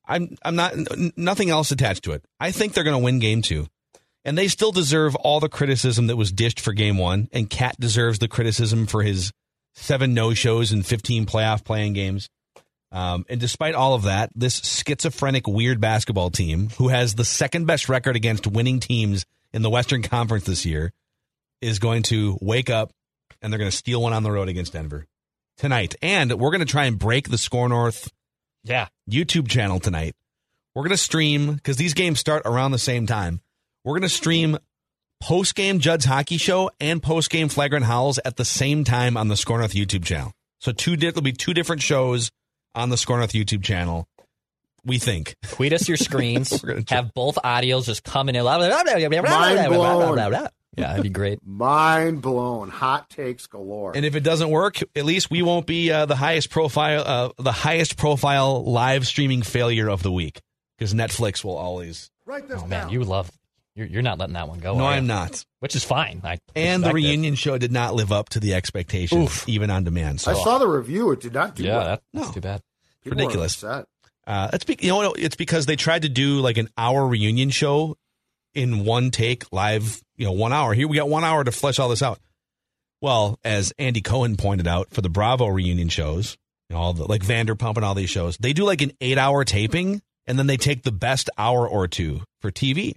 I'm. 0.05 0.35
I'm 0.43 0.55
not. 0.55 0.73
n- 0.73 1.11
Nothing 1.15 1.49
else 1.49 1.71
attached 1.71 2.03
to 2.03 2.11
it. 2.11 2.23
I 2.39 2.51
think 2.51 2.73
they're 2.73 2.83
going 2.83 2.99
to 2.99 3.03
win 3.03 3.19
game 3.19 3.41
two, 3.41 3.67
and 4.25 4.37
they 4.37 4.47
still 4.47 4.71
deserve 4.71 5.15
all 5.15 5.39
the 5.39 5.49
criticism 5.49 6.07
that 6.07 6.17
was 6.17 6.31
dished 6.31 6.59
for 6.59 6.73
game 6.73 6.97
one. 6.97 7.29
And 7.31 7.49
Cat 7.49 7.79
deserves 7.79 8.19
the 8.19 8.27
criticism 8.27 8.85
for 8.87 9.03
his 9.03 9.31
seven 9.75 10.13
no 10.13 10.33
shows 10.33 10.71
and 10.71 10.85
15 10.85 11.25
playoff 11.25 11.63
playing 11.63 11.93
games. 11.93 12.27
Um, 12.91 13.25
and 13.29 13.39
despite 13.39 13.75
all 13.75 13.93
of 13.93 14.03
that, 14.03 14.31
this 14.35 14.59
schizophrenic, 14.59 15.47
weird 15.47 15.79
basketball 15.79 16.31
team, 16.31 16.69
who 16.77 16.87
has 16.87 17.15
the 17.15 17.25
second 17.25 17.65
best 17.67 17.87
record 17.87 18.15
against 18.15 18.47
winning 18.47 18.79
teams 18.79 19.25
in 19.53 19.61
the 19.61 19.69
Western 19.69 20.01
Conference 20.01 20.45
this 20.45 20.65
year, 20.65 20.91
is 21.61 21.79
going 21.79 22.03
to 22.03 22.37
wake 22.41 22.69
up 22.69 22.91
and 23.41 23.51
they're 23.51 23.59
going 23.59 23.71
to 23.71 23.75
steal 23.75 24.01
one 24.01 24.13
on 24.13 24.23
the 24.23 24.31
road 24.31 24.49
against 24.49 24.73
Denver 24.73 25.05
tonight. 25.57 25.95
And 26.01 26.33
we're 26.33 26.51
going 26.51 26.65
to 26.65 26.71
try 26.71 26.85
and 26.85 26.97
break 26.97 27.29
the 27.29 27.37
Score 27.37 27.69
North 27.69 28.11
Yeah, 28.63 28.87
YouTube 29.09 29.47
channel 29.47 29.79
tonight. 29.79 30.15
We're 30.73 30.83
going 30.83 30.91
to 30.91 30.97
stream 30.97 31.53
because 31.53 31.77
these 31.77 31.93
games 31.93 32.19
start 32.19 32.43
around 32.45 32.71
the 32.71 32.79
same 32.79 33.05
time. 33.05 33.41
We're 33.83 33.93
going 33.93 34.03
to 34.03 34.09
stream 34.09 34.57
post 35.21 35.55
game 35.55 35.79
Judd's 35.79 36.05
hockey 36.05 36.37
show 36.37 36.71
and 36.79 37.03
post 37.03 37.29
game 37.29 37.49
Flagrant 37.49 37.85
Howls 37.85 38.19
at 38.23 38.37
the 38.37 38.45
same 38.45 38.83
time 38.83 39.17
on 39.17 39.27
the 39.27 39.37
Score 39.37 39.57
North 39.57 39.73
YouTube 39.73 40.05
channel. 40.05 40.31
So 40.59 40.71
two 40.71 40.95
di- 40.95 41.09
there'll 41.11 41.21
be 41.21 41.33
two 41.33 41.53
different 41.53 41.81
shows 41.81 42.31
on 42.75 42.89
the 42.89 42.97
Score 42.97 43.17
North 43.17 43.33
YouTube 43.33 43.63
channel. 43.63 44.07
We 44.85 44.97
think. 44.97 45.35
tweet 45.43 45.73
us 45.73 45.87
your 45.87 45.97
screens. 46.07 46.51
We're 46.63 46.69
gonna 46.69 46.83
try- 46.83 46.97
have 46.97 47.13
both 47.13 47.35
audios 47.35 47.85
just 47.85 48.03
coming 48.03 48.35
in. 48.35 48.43
Mind 48.45 48.71
blown. 49.73 50.17
Yeah, 50.77 50.87
that'd 50.89 51.03
be 51.03 51.09
great. 51.09 51.39
Mind 51.45 52.21
blown. 52.21 52.69
Hot 52.69 53.09
takes 53.09 53.47
galore. 53.47 53.91
And 53.95 54.05
if 54.05 54.15
it 54.15 54.21
doesn't 54.21 54.49
work, 54.49 54.77
at 54.95 55.03
least 55.03 55.29
we 55.29 55.41
won't 55.41 55.65
be 55.65 55.91
uh, 55.91 56.05
the 56.05 56.15
highest 56.15 56.49
profile, 56.49 57.03
uh, 57.05 57.29
the 57.41 57.51
highest 57.51 57.97
profile 57.97 58.63
live 58.63 59.05
streaming 59.05 59.41
failure 59.41 59.89
of 59.89 60.03
the 60.03 60.11
week 60.11 60.41
because 60.77 60.93
Netflix 60.93 61.43
will 61.43 61.57
always. 61.57 62.09
Write 62.25 62.47
this 62.47 62.61
Oh 62.63 62.67
man, 62.67 62.89
you 62.89 63.03
love. 63.03 63.29
You're, 63.79 63.87
you're 63.87 64.01
not 64.01 64.17
letting 64.17 64.33
that 64.33 64.49
one 64.49 64.59
go. 64.59 64.77
no. 64.77 64.85
I'm 64.85 65.07
not. 65.07 65.45
Which 65.59 65.73
is 65.75 65.85
fine. 65.85 66.19
I 66.25 66.37
And 66.55 66.83
the 66.83 66.87
respect 66.87 66.91
it. 66.91 66.93
reunion 66.95 67.35
show 67.35 67.57
did 67.57 67.71
not 67.71 67.95
live 67.95 68.11
up 68.11 68.27
to 68.29 68.39
the 68.41 68.53
expectations, 68.53 69.23
Oof. 69.23 69.47
even 69.47 69.69
on 69.69 69.85
demand. 69.85 70.19
So 70.19 70.31
I 70.31 70.33
saw 70.35 70.57
the 70.57 70.67
review. 70.67 71.11
It 71.11 71.21
did 71.21 71.33
not 71.33 71.55
do 71.55 71.63
Yeah, 71.63 71.77
well. 71.77 71.85
that, 71.87 72.01
that's 72.13 72.27
No. 72.27 72.33
too 72.33 72.41
bad. 72.41 72.61
People 73.03 73.17
ridiculous. 73.19 73.63
upset. 73.63 73.85
uh, 74.27 74.47
that's 74.51 74.65
be- 74.65 74.77
you 74.81 74.89
know 74.89 74.97
what? 74.97 75.17
it's 75.19 75.37
because 75.37 75.65
they 75.65 75.77
tried 75.77 76.01
to 76.01 76.09
do 76.09 76.39
like 76.41 76.57
an 76.57 76.67
hour 76.77 77.07
reunion 77.07 77.49
show 77.49 77.95
in 78.53 78.83
one 78.83 79.11
take, 79.11 79.45
live. 79.53 80.01
You 80.17 80.25
know, 80.25 80.33
one 80.33 80.51
hour. 80.51 80.73
Here 80.73 80.87
we 80.87 80.97
got 80.97 81.07
one 81.07 81.23
hour 81.23 81.43
to 81.45 81.51
flesh 81.53 81.79
all 81.79 81.87
this 81.87 82.01
out. 82.01 82.19
Well, 83.01 83.39
as 83.45 83.71
Andy 83.79 84.01
Cohen 84.01 84.35
pointed 84.35 84.67
out 84.67 84.89
for 84.91 85.01
the 85.01 85.07
Bravo 85.09 85.47
reunion 85.47 85.87
shows, 85.89 86.37
You 86.69 86.75
know, 86.75 86.81
all 86.81 86.93
the 86.93 87.05
like 87.05 87.21
Vanderpump 87.23 87.77
and 87.77 87.85
all 87.85 87.95
these 87.95 88.09
shows. 88.09 88.37
They 88.37 88.51
do 88.53 88.65
like 88.65 88.81
an 88.81 88.91
eight 88.99 89.17
hour 89.17 89.45
taping 89.45 90.01
and 90.27 90.37
then 90.37 90.47
they 90.47 90.57
take 90.57 90.83
the 90.83 90.91
best 90.91 91.29
hour 91.37 91.67
or 91.67 91.87
two 91.87 92.21
for 92.41 92.51
TV. 92.51 92.95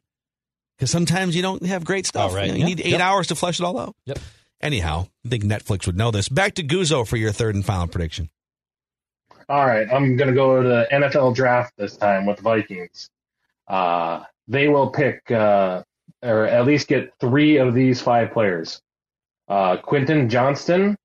Because 0.82 0.90
sometimes 0.90 1.36
you 1.36 1.42
don't 1.42 1.64
have 1.64 1.84
great 1.84 2.06
stuff. 2.06 2.34
Right. 2.34 2.46
You, 2.46 2.50
know, 2.50 2.56
you 2.58 2.66
Yep. 2.66 2.68
need 2.76 2.80
eight 2.80 2.90
Yep. 2.90 3.00
hours 3.00 3.26
to 3.28 3.36
flesh 3.36 3.60
it 3.60 3.62
all 3.62 3.78
out. 3.78 3.94
Yep. 4.06 4.18
Anyhow, 4.60 5.06
I 5.24 5.28
think 5.28 5.44
Netflix 5.44 5.86
would 5.86 5.96
know 5.96 6.10
this. 6.10 6.28
Back 6.28 6.56
to 6.56 6.64
Guzzo 6.64 7.06
for 7.06 7.16
your 7.16 7.30
third 7.30 7.54
and 7.54 7.64
final 7.64 7.86
prediction. 7.86 8.30
All 9.48 9.64
right, 9.64 9.86
I'm 9.92 10.16
going 10.16 10.28
to 10.28 10.34
go 10.34 10.60
to 10.60 10.68
the 10.68 10.88
NFL 10.90 11.36
draft 11.36 11.74
this 11.78 11.96
time 11.96 12.26
with 12.26 12.40
Vikings. 12.40 13.08
Uh, 13.68 14.24
they 14.48 14.66
will 14.66 14.90
pick, 14.90 15.30
uh, 15.30 15.84
or 16.20 16.46
at 16.48 16.66
least 16.66 16.88
get 16.88 17.12
three 17.20 17.58
of 17.58 17.74
these 17.74 18.00
five 18.00 18.32
players: 18.32 18.80
uh, 19.46 19.76
Quentin 19.76 20.28
Johnston, 20.28 20.96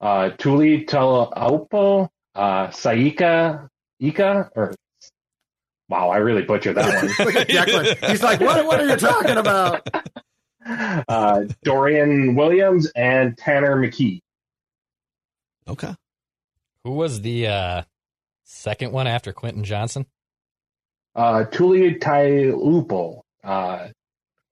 uh, 0.00 0.30
Tuli 0.38 0.84
Talaupo, 0.86 2.08
uh, 2.34 2.66
Saika 2.68 3.68
Ika, 4.00 4.50
or 4.56 4.74
wow, 5.88 6.08
I 6.10 6.18
really 6.18 6.42
butchered 6.42 6.76
that 6.76 6.86
one. 7.18 7.36
at 7.36 7.48
Declan. 7.48 8.10
He's 8.10 8.22
like, 8.22 8.40
what, 8.40 8.64
what 8.66 8.80
are 8.80 8.86
you 8.86 8.96
talking 8.96 9.36
about? 9.36 9.88
uh, 11.08 11.44
Dorian 11.62 12.34
Williams 12.34 12.90
and 12.94 13.36
Tanner 13.36 13.76
McKee. 13.76 14.20
Okay. 15.66 15.94
Who 16.84 16.92
was 16.92 17.20
the 17.20 17.46
uh, 17.48 17.82
second 18.44 18.92
one 18.92 19.06
after 19.06 19.32
Quentin 19.32 19.64
Johnson? 19.64 20.06
Uh, 21.14 21.44
Tuli 21.44 21.94
Tailupo. 21.96 23.22
Uh, 23.42 23.88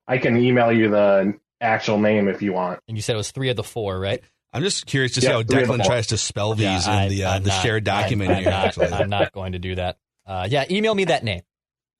I 0.09 0.18
can 0.18 0.37
email 0.37 0.72
you 0.72 0.90
the 0.90 1.35
actual 1.61 1.99
name 1.99 2.29
if 2.29 2.42
you 2.42 2.53
want. 2.53 2.81
And 2.88 2.96
you 2.96 3.03
said 3.03 3.14
it 3.14 3.18
was 3.18 3.31
three 3.31 3.51
of 3.51 3.57
the 3.57 3.62
four, 3.64 3.99
right? 3.99 4.22
I'm 4.53 4.62
just 4.62 4.87
curious 4.87 5.12
to 5.14 5.20
see 5.20 5.27
Yeah, 5.27 5.35
how 5.35 5.42
three 5.42 5.62
of 5.62 5.68
the 5.68 5.75
Declan 5.75 5.85
tries 5.87 6.07
to 6.09 6.18
spell 6.18 6.55
these 6.55 6.87
Yeah, 6.87 7.03
in 7.03 7.09
the 7.11 7.25
uh, 7.25 7.38
the 7.40 7.49
not- 7.49 7.62
shared 7.62 7.85
document 7.85 8.31
I'm, 8.31 8.37
I'm 8.38 8.42
here. 8.42 8.51
not. 8.53 8.92
I'm 8.92 9.11
not 9.11 9.33
going 9.33 9.53
to 9.53 9.59
do 9.59 9.75
that. 9.77 9.99
Uh, 10.27 10.47
yeah, 10.51 10.65
email 10.71 10.95
me 10.95 11.05
that 11.05 11.25
name. 11.25 11.43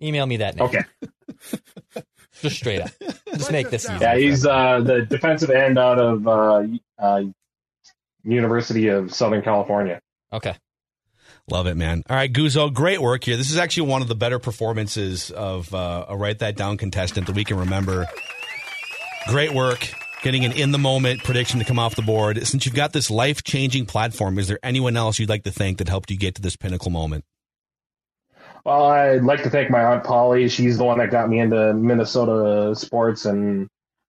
Email 0.03 0.27
me 0.27 0.39
that 0.39 0.57
name. 0.57 0.65
Okay. 0.65 0.83
Just 2.41 2.57
straight 2.57 2.81
up. 2.81 2.91
Just 3.35 3.51
make 3.51 3.71
this 3.71 3.89
easy. 3.89 3.99
Yeah, 4.01 4.17
he's 4.17 4.47
uh, 4.47 4.81
the 4.81 5.07
defensive 5.07 5.51
end 5.51 5.79
out 5.79 5.99
of 5.99 6.29
uh, 6.29 6.67
uh, 6.99 7.23
University 8.25 8.89
of 8.89 9.15
Southern 9.15 9.43
California. 9.43 10.01
Okay. 10.33 10.55
Love 11.49 11.67
it, 11.67 11.77
man. 11.77 12.03
All 12.11 12.17
right, 12.17 12.33
Guzzo, 12.33 12.73
great 12.73 13.01
work 13.01 13.25
here. 13.25 13.37
This 13.37 13.51
is 13.51 13.57
actually 13.57 13.89
one 13.89 14.03
of 14.03 14.09
the 14.09 14.17
better 14.17 14.39
performances 14.39 15.31
of 15.31 15.73
uh, 15.73 16.07
a 16.09 16.17
Write 16.17 16.41
That 16.41 16.57
Down 16.57 16.77
contestant 16.77 17.29
that 17.29 17.37
we 17.37 17.45
can 17.45 17.59
remember. 17.59 18.07
Great 19.29 19.55
work 19.55 19.89
getting 20.23 20.45
an 20.45 20.53
in 20.53 20.73
the 20.73 20.79
moment 20.79 21.23
prediction 21.23 21.61
to 21.61 21.65
come 21.65 21.79
off 21.79 21.95
the 21.95 22.03
board. 22.03 22.45
Since 22.47 22.67
you've 22.67 22.75
got 22.75 22.93
this 22.93 23.11
life 23.11 23.45
changing 23.45 23.87
platform, 23.87 24.39
is 24.39 24.49
there 24.49 24.59
anyone 24.63 24.97
else 24.97 25.21
you'd 25.21 25.29
like 25.29 25.45
to 25.45 25.53
thank 25.53 25.79
that 25.79 25.89
helped 25.89 26.11
you 26.11 26.17
get 26.17 26.35
to 26.35 26.43
this 26.43 26.57
pinnacle 26.57 26.91
moment? 26.91 27.25
Well, 28.67 28.87
I'd 28.87 29.23
like 29.23 29.45
to 29.45 29.49
thank 29.49 29.71
my 29.71 29.85
aunt 29.85 30.03
Polly. 30.03 30.49
She's 30.49 30.77
the 30.77 30.83
one 30.83 30.99
that 30.99 31.13
got 31.13 31.29
me 31.29 31.39
into 31.39 31.73
Minnesota 31.73 32.75
sports 32.75 33.25
and 33.25 33.69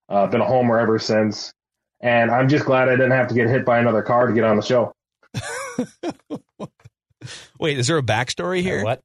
uh, 0.10 0.26
been 0.26 0.41
a 0.41 0.48
homer 0.48 0.80
ever 0.80 0.98
since. 0.98 1.54
And 2.02 2.32
I'm 2.32 2.50
just 2.50 2.65
glad 2.65 2.89
I 2.89 2.93
didn't 2.93 3.12
have 3.12 3.28
to 3.28 3.36
get 3.36 3.50
hit 3.50 3.65
by 3.65 3.78
another 3.78 4.02
car 4.02 4.26
to 4.26 4.34
get 4.34 4.43
on 4.43 4.56
the 4.56 4.63
show. 4.63 4.91
Wait, 7.60 7.78
is 7.78 7.86
there 7.86 8.00
a 8.00 8.02
backstory 8.02 8.63
here? 8.63 8.84
What? 8.84 9.04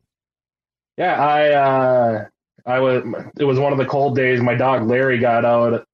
Yeah, 0.96 1.22
I 1.22 1.50
uh, 1.50 2.24
I 2.64 2.80
was. 2.80 3.04
It 3.38 3.44
was 3.44 3.58
one 3.58 3.72
of 3.72 3.78
the 3.78 3.84
cold 3.84 4.16
days. 4.16 4.40
My 4.40 4.54
dog 4.54 4.88
Larry 4.88 5.18
got 5.18 5.44
out, 5.44 5.84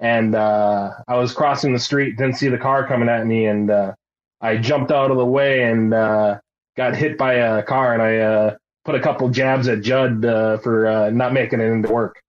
and 0.00 0.34
uh, 0.34 0.90
I 1.06 1.14
was 1.14 1.32
crossing 1.32 1.72
the 1.72 1.78
street. 1.78 2.16
Didn't 2.16 2.34
see 2.34 2.48
the 2.48 2.58
car 2.58 2.84
coming 2.84 3.08
at 3.08 3.28
me, 3.28 3.46
and 3.46 3.70
uh, 3.70 3.94
I 4.40 4.56
jumped 4.56 4.90
out 4.90 5.12
of 5.12 5.18
the 5.18 5.24
way 5.24 5.62
and 5.62 5.94
uh, 5.94 6.40
got 6.76 6.96
hit 6.96 7.16
by 7.16 7.34
a 7.34 7.62
car. 7.62 7.94
And 7.94 8.02
I 8.02 8.18
uh, 8.18 8.56
put 8.84 8.94
a 8.94 9.00
couple 9.00 9.28
jabs 9.30 9.68
at 9.68 9.82
Judd 9.82 10.24
uh, 10.24 10.58
for 10.58 10.86
uh, 10.86 11.10
not 11.10 11.32
making 11.32 11.60
it 11.60 11.64
into 11.64 11.90
work. 11.92 12.20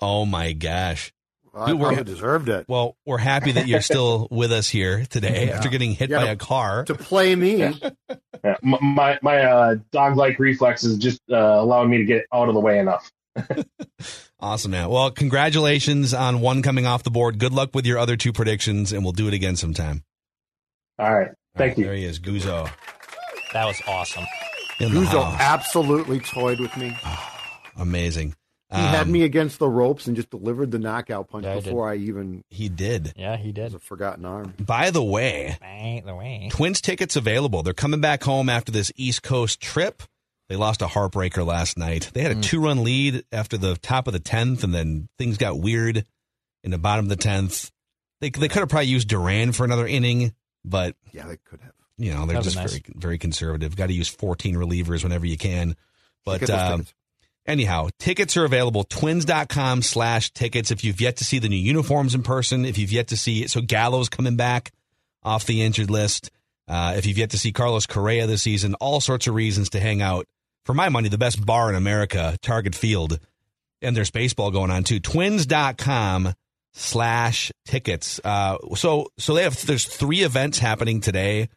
Oh 0.00 0.24
my 0.24 0.52
gosh. 0.52 1.12
Well, 1.52 1.64
I 1.64 1.72
we're- 1.74 1.94
probably 1.94 2.12
deserved 2.14 2.48
it. 2.48 2.64
Well, 2.68 2.96
we're 3.04 3.18
happy 3.18 3.52
that 3.52 3.66
you're 3.66 3.82
still 3.82 4.26
with 4.30 4.52
us 4.52 4.68
here 4.68 5.04
today 5.10 5.46
Yeah. 5.48 5.56
after 5.56 5.68
getting 5.68 5.92
hit 5.92 6.08
Yeah, 6.10 6.18
by 6.20 6.24
to- 6.26 6.32
a 6.32 6.36
car. 6.36 6.84
To 6.84 6.94
play 6.94 7.34
me. 7.36 7.56
Yeah, 7.56 8.56
m- 8.64 8.76
my 8.94 9.18
my 9.22 9.42
uh, 9.42 9.74
dog-like 9.92 10.38
reflexes 10.38 10.96
just 10.98 11.20
uh, 11.30 11.36
allowed 11.36 11.88
me 11.90 11.98
to 11.98 12.04
get 12.04 12.24
out 12.32 12.48
of 12.48 12.54
the 12.54 12.60
way 12.60 12.78
enough. 12.78 13.10
Awesome, 14.40 14.72
man. 14.72 14.88
Well, 14.88 15.12
congratulations 15.12 16.12
on 16.12 16.40
one 16.40 16.62
coming 16.62 16.84
off 16.84 17.04
the 17.04 17.12
board. 17.12 17.38
Good 17.38 17.52
luck 17.52 17.70
with 17.74 17.86
your 17.86 17.96
other 17.98 18.16
two 18.16 18.32
predictions, 18.32 18.92
and 18.92 19.04
we'll 19.04 19.12
do 19.12 19.28
it 19.28 19.34
again 19.34 19.54
sometime. 19.54 20.02
All 20.98 21.14
right, 21.14 21.28
thank 21.56 21.70
right, 21.70 21.78
you. 21.78 21.84
There 21.84 21.94
he 21.94 22.04
is, 22.04 22.18
Guzzo. 22.18 22.68
That 23.52 23.66
was 23.66 23.80
awesome. 23.86 24.24
In 24.80 24.92
the 24.94 25.00
Guzzo 25.00 25.22
house. 25.24 25.36
absolutely 25.40 26.20
toyed 26.20 26.60
with 26.60 26.76
me. 26.76 26.96
Amazing. 27.76 28.34
He 28.70 28.78
had 28.78 29.02
Um, 29.06 29.12
me 29.12 29.22
against 29.22 29.58
the 29.58 29.68
ropes 29.68 30.06
and 30.06 30.16
just 30.16 30.30
delivered 30.30 30.70
the 30.70 30.78
knockout 30.78 31.28
punch 31.28 31.44
Yeah, 31.44 31.56
before 31.56 31.90
I 31.90 31.96
even 31.96 32.42
He 32.48 32.70
did. 32.70 33.12
Yeah, 33.16 33.36
he 33.36 33.48
was 33.48 33.54
did. 33.54 33.74
a 33.74 33.78
forgotten 33.78 34.24
arm. 34.24 34.54
By 34.58 34.90
the 34.90 35.02
way, 35.04 35.58
By 35.60 36.02
the 36.06 36.14
way. 36.14 36.48
Twins 36.50 36.80
tickets 36.80 37.14
available. 37.14 37.62
They're 37.62 37.74
coming 37.74 38.00
back 38.00 38.22
home 38.22 38.48
after 38.48 38.72
this 38.72 38.90
East 38.96 39.22
Coast 39.22 39.60
trip. 39.60 40.02
They 40.48 40.56
lost 40.56 40.80
a 40.80 40.86
heartbreaker 40.86 41.46
last 41.46 41.76
night. 41.78 42.10
They 42.14 42.22
had 42.22 42.32
a 42.32 42.40
two 42.40 42.60
run 42.60 42.82
lead 42.82 43.24
after 43.30 43.58
the 43.58 43.76
top 43.76 44.06
of 44.06 44.14
the 44.14 44.20
10th, 44.20 44.64
and 44.64 44.72
then 44.74 45.08
things 45.18 45.36
got 45.36 45.58
weird 45.60 46.06
in 46.64 46.70
the 46.70 46.78
bottom 46.78 47.04
of 47.04 47.08
the 47.10 47.16
10th. 47.16 47.70
They, 48.22 48.30
they 48.30 48.48
could 48.48 48.60
have 48.60 48.68
probably 48.70 48.86
used 48.88 49.08
Duran 49.08 49.52
for 49.52 49.64
another 49.64 49.86
inning, 49.86 50.32
but 50.64 50.96
Yeah, 51.12 51.26
they 51.26 51.36
could 51.44 51.60
have. 51.60 51.72
You 51.98 52.12
know 52.12 52.26
they're 52.26 52.34
That'd 52.34 52.44
just 52.44 52.56
nice. 52.56 52.70
very 52.70 52.82
very 52.94 53.18
conservative. 53.18 53.76
Got 53.76 53.86
to 53.86 53.92
use 53.94 54.08
14 54.08 54.54
relievers 54.56 55.02
whenever 55.02 55.26
you 55.26 55.36
can. 55.36 55.76
But 56.24 56.48
um, 56.50 56.86
anyhow, 57.46 57.88
tickets 57.98 58.36
are 58.36 58.44
available. 58.44 58.84
Twins.com 58.84 59.82
slash 59.82 60.30
tickets. 60.32 60.70
If 60.70 60.84
you've 60.84 61.00
yet 61.00 61.16
to 61.16 61.24
see 61.24 61.38
the 61.38 61.48
new 61.48 61.56
uniforms 61.56 62.14
in 62.14 62.22
person, 62.22 62.64
if 62.64 62.78
you've 62.78 62.92
yet 62.92 63.08
to 63.08 63.16
see 63.16 63.46
so 63.48 63.60
Gallo's 63.60 64.08
coming 64.08 64.36
back 64.36 64.72
off 65.22 65.46
the 65.46 65.62
injured 65.62 65.90
list. 65.90 66.30
Uh, 66.68 66.94
if 66.96 67.06
you've 67.06 67.18
yet 67.18 67.30
to 67.30 67.38
see 67.38 67.52
Carlos 67.52 67.86
Correa 67.86 68.26
this 68.26 68.42
season, 68.42 68.74
all 68.76 69.00
sorts 69.00 69.26
of 69.26 69.34
reasons 69.34 69.70
to 69.70 69.80
hang 69.80 70.00
out. 70.00 70.26
For 70.64 70.74
my 70.74 70.88
money, 70.88 71.08
the 71.08 71.18
best 71.18 71.44
bar 71.44 71.68
in 71.68 71.74
America, 71.74 72.36
Target 72.40 72.74
Field. 72.74 73.18
And 73.80 73.96
there's 73.96 74.12
baseball 74.12 74.52
going 74.52 74.70
on 74.70 74.84
too. 74.84 75.00
Twins.com 75.00 76.34
slash 76.72 77.50
tickets. 77.66 78.20
Uh, 78.22 78.58
so, 78.76 79.08
so 79.18 79.34
they 79.34 79.42
have, 79.42 79.66
there's 79.66 79.84
three 79.84 80.22
events 80.22 80.60
happening 80.60 81.00
today, 81.00 81.48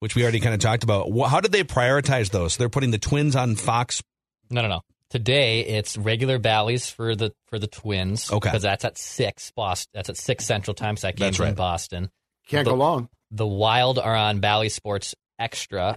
which 0.00 0.14
we 0.14 0.22
already 0.22 0.40
kind 0.40 0.54
of 0.54 0.60
talked 0.60 0.82
about. 0.84 1.10
How 1.28 1.40
did 1.40 1.52
they 1.52 1.64
prioritize 1.64 2.30
those? 2.30 2.56
They're 2.56 2.68
putting 2.68 2.90
the 2.90 2.98
Twins 2.98 3.36
on 3.36 3.56
Fox. 3.56 4.02
No, 4.50 4.62
no, 4.62 4.68
no. 4.68 4.80
Today 5.10 5.60
it's 5.60 5.96
regular 5.96 6.38
Bally's 6.38 6.90
for 6.90 7.16
the 7.16 7.32
for 7.46 7.58
the 7.58 7.66
Twins. 7.66 8.30
Okay. 8.30 8.48
Because 8.50 8.62
that's 8.62 8.84
at 8.84 8.98
six 8.98 9.50
Boston. 9.52 9.90
That's 9.94 10.10
at 10.10 10.16
six 10.16 10.44
Central 10.44 10.74
Time. 10.74 10.96
So 10.96 11.06
that 11.08 11.16
game's 11.16 11.36
That's 11.36 11.40
right. 11.40 11.48
in 11.50 11.54
Boston. 11.54 12.10
Can't 12.46 12.64
The- 12.64 12.72
go 12.72 12.76
long. 12.76 13.08
The 13.30 13.46
Wild 13.46 13.98
are 13.98 14.14
on 14.14 14.40
Bally 14.40 14.68
Sports 14.70 15.14
Extra 15.38 15.96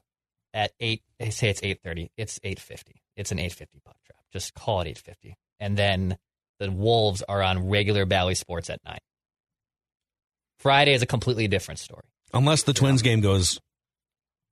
at 0.53 0.71
eight. 0.79 1.01
They 1.19 1.29
say 1.29 1.49
it's 1.49 1.61
eight 1.63 1.79
thirty. 1.83 2.11
It's 2.17 2.39
eight 2.43 2.59
fifty. 2.59 3.01
It's 3.17 3.31
an 3.31 3.39
eight 3.39 3.53
fifty 3.53 3.79
puck 3.85 3.95
drop. 4.05 4.19
Just 4.33 4.53
call 4.53 4.81
it 4.81 4.87
eight 4.87 4.97
fifty. 4.97 5.35
And 5.59 5.77
then 5.77 6.17
the 6.59 6.71
Wolves 6.71 7.21
are 7.27 7.41
on 7.41 7.69
regular 7.69 8.05
Bally 8.05 8.35
Sports 8.35 8.69
at 8.69 8.79
nine. 8.85 8.99
Friday 10.59 10.93
is 10.93 11.01
a 11.01 11.05
completely 11.07 11.47
different 11.47 11.79
story. 11.79 12.03
Unless 12.33 12.63
the 12.63 12.73
Twins 12.73 13.01
game 13.01 13.19
goes, 13.21 13.59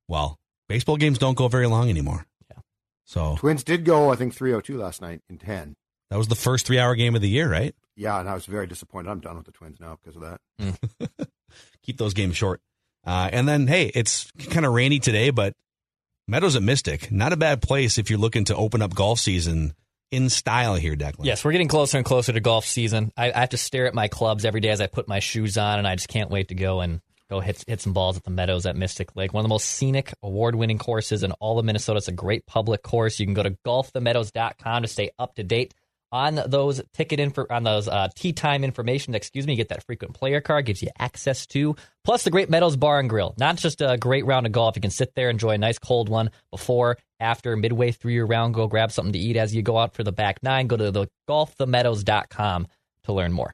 well, 0.10 0.38
baseball 0.67 0.98
games 0.98 1.17
don't 1.17 1.38
go 1.38 1.48
very 1.48 1.67
long 1.67 1.89
anymore. 1.89 2.26
Yeah. 2.52 2.58
So 3.06 3.36
Twins 3.38 3.63
did 3.63 3.86
go, 3.86 4.12
I 4.12 4.15
think, 4.15 4.34
302 4.34 4.78
last 4.78 5.02
night 5.02 5.22
in 5.30 5.38
10. 5.38 5.76
that 6.10 6.17
was 6.17 6.28
the 6.28 6.36
first 6.36 6.65
three 6.65 6.80
hour 6.80 6.95
game 6.95 7.15
of 7.15 7.22
the 7.22 7.30
year, 7.30 7.50
right? 7.50 7.74
Yeah, 7.95 8.19
and 8.19 8.28
I 8.28 8.34
was 8.34 8.45
very 8.45 8.67
disappointed. 8.67 9.10
I'm 9.10 9.19
done 9.22 9.38
with 9.38 9.45
the 9.45 9.52
Twins 9.52 9.80
now 9.80 9.98
because 10.04 10.22
of 10.22 10.24
that. 10.58 11.30
Keep 11.84 11.98
those 11.98 12.13
games 12.13 12.36
short. 12.36 12.62
Uh, 13.06 13.30
and 13.32 13.48
then, 13.48 13.67
hey, 13.67 13.91
it's 13.95 14.30
kind 14.50 14.65
of 14.65 14.74
rainy 14.74 15.00
today, 15.00 15.30
but 15.30 15.54
Meadows 16.28 16.56
at 16.56 16.63
Mystic, 16.63 17.12
not 17.12 17.34
a 17.34 17.38
bad 17.38 17.62
place 17.62 17.98
if 17.98 18.10
you're 18.10 18.19
looking 18.19 18.43
to 18.45 18.56
open 18.56 18.82
up 18.82 18.93
golf 18.93 19.19
season 19.19 19.74
in 20.12 20.30
style 20.30 20.76
here, 20.76 20.95
Declan. 20.95 21.26
Yes, 21.26 21.43
we're 21.43 21.52
getting 21.52 21.67
closer 21.67 21.98
and 21.98 22.06
closer 22.06 22.32
to 22.34 22.39
golf 22.39 22.65
season. 22.65 23.12
I, 23.17 23.32
I 23.32 23.39
have 23.41 23.50
to 23.50 23.58
stare 23.58 23.88
at 23.88 23.93
my 23.93 24.08
clubs 24.08 24.45
every 24.45 24.62
day 24.62 24.69
as 24.69 24.82
I 24.82 24.88
put 24.88 25.08
my 25.08 25.19
shoes 25.19 25.58
on, 25.58 25.80
and 25.80 25.88
I 25.88 25.95
just 25.95 26.08
can't 26.08 26.30
wait 26.30 26.50
to 26.50 26.56
go 26.56 26.82
and 26.82 27.02
go 27.30 27.39
hit 27.39 27.63
hit 27.68 27.82
some 27.82 27.94
balls 27.94 28.18
at 28.18 28.24
the 28.24 28.32
Meadows 28.32 28.65
at 28.65 28.76
Mystic 28.76 29.15
Lake. 29.15 29.34
One 29.34 29.42
of 29.42 29.46
the 29.46 29.54
most 29.54 29.68
scenic, 29.68 30.13
award 30.24 30.56
winning 30.56 30.78
courses 30.78 31.24
in 31.24 31.32
all 31.34 31.60
of 31.60 31.65
Minnesota. 31.65 31.98
It's 31.98 32.08
a 32.08 32.13
great 32.13 32.46
public 32.46 32.82
course. 32.84 33.20
You 33.20 33.26
can 33.26 33.34
go 33.34 33.44
to 33.44 33.58
golfthemeadows.com 33.65 34.82
to 34.82 34.88
stay 34.88 35.12
up 35.20 35.36
to 35.36 35.44
date 35.44 35.74
on 36.12 36.42
those 36.48 36.82
ticket 36.94 37.20
info 37.20 37.46
on 37.50 37.63
those 37.63 37.88
uh, 37.88 38.10
tea 38.15 38.34
time 38.34 38.63
information. 38.63 39.15
Excuse 39.15 39.46
me, 39.46 39.54
you 39.54 39.58
get 39.58 39.70
that 39.70 39.86
frequent 39.86 40.15
player 40.15 40.42
card, 40.42 40.65
gives 40.65 40.82
you 40.82 40.89
access 40.98 41.46
to 41.48 41.76
plus 42.04 42.24
the 42.24 42.32
Great 42.32 42.50
Meadows 42.50 42.76
Bar 42.76 43.00
and 43.00 43.10
Grill. 43.10 43.36
Not 43.38 43.58
just 43.58 43.82
a 43.82 43.98
great 43.98 44.26
round 44.26 44.46
of 44.46 44.52
golf. 44.52 44.76
You 44.76 44.82
can 44.82 44.92
sit 44.92 45.13
there 45.15 45.30
enjoy 45.30 45.52
a 45.52 45.58
nice 45.58 45.80
cold 45.80 46.10
one 46.10 46.32
before, 46.52 46.98
after, 47.20 47.56
midway 47.56 47.92
through 47.92 48.13
your 48.13 48.26
round. 48.26 48.54
Go 48.54 48.68
grab 48.68 48.92
something 48.92 49.13
to 49.13 49.20
eat 49.20 49.38
as 49.38 49.54
you 49.54 49.62
go 49.62 49.78
out 49.78 49.94
for 49.94 50.04
the 50.04 50.12
back 50.12 50.42
nine. 50.42 50.68
Go 50.68 50.78
to 50.78 50.92
the 50.92 51.08
golfthemeadows.com 51.30 52.68
to 53.04 53.13
learn 53.13 53.32
more. 53.32 53.54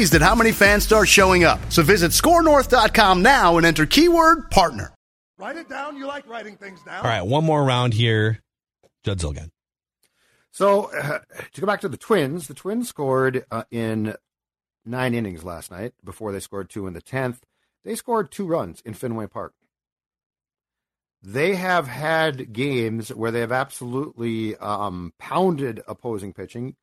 at 0.09 0.21
how 0.21 0.33
many 0.33 0.51
fans 0.51 0.83
start 0.83 1.07
showing 1.07 1.43
up. 1.43 1.59
So 1.69 1.83
visit 1.83 2.11
scorenorth.com 2.11 3.21
now 3.21 3.57
and 3.57 3.65
enter 3.65 3.85
keyword 3.85 4.49
partner. 4.49 4.91
Write 5.37 5.57
it 5.57 5.69
down. 5.69 5.97
You 5.97 6.07
like 6.07 6.27
writing 6.27 6.57
things 6.57 6.81
down. 6.83 6.97
All 6.97 7.09
right, 7.09 7.21
one 7.21 7.43
more 7.43 7.63
round 7.63 7.93
here. 7.93 8.41
Judd 9.03 9.19
Zulgad. 9.19 9.51
So 10.51 10.91
uh, 10.91 11.19
to 11.53 11.61
go 11.61 11.67
back 11.67 11.81
to 11.81 11.89
the 11.89 11.97
Twins, 11.97 12.47
the 12.47 12.53
Twins 12.53 12.89
scored 12.89 13.45
uh, 13.51 13.63
in 13.71 14.15
nine 14.85 15.13
innings 15.13 15.43
last 15.43 15.71
night 15.71 15.93
before 16.03 16.31
they 16.31 16.39
scored 16.39 16.69
two 16.69 16.87
in 16.87 16.93
the 16.93 17.01
tenth. 17.01 17.43
They 17.83 17.95
scored 17.95 18.31
two 18.31 18.45
runs 18.45 18.81
in 18.81 18.93
Fenway 18.93 19.27
Park. 19.27 19.53
They 21.23 21.55
have 21.55 21.87
had 21.87 22.51
games 22.51 23.13
where 23.13 23.31
they 23.31 23.41
have 23.41 23.51
absolutely 23.51 24.55
um, 24.57 25.13
pounded 25.19 25.81
opposing 25.87 26.33
pitching, 26.33 26.75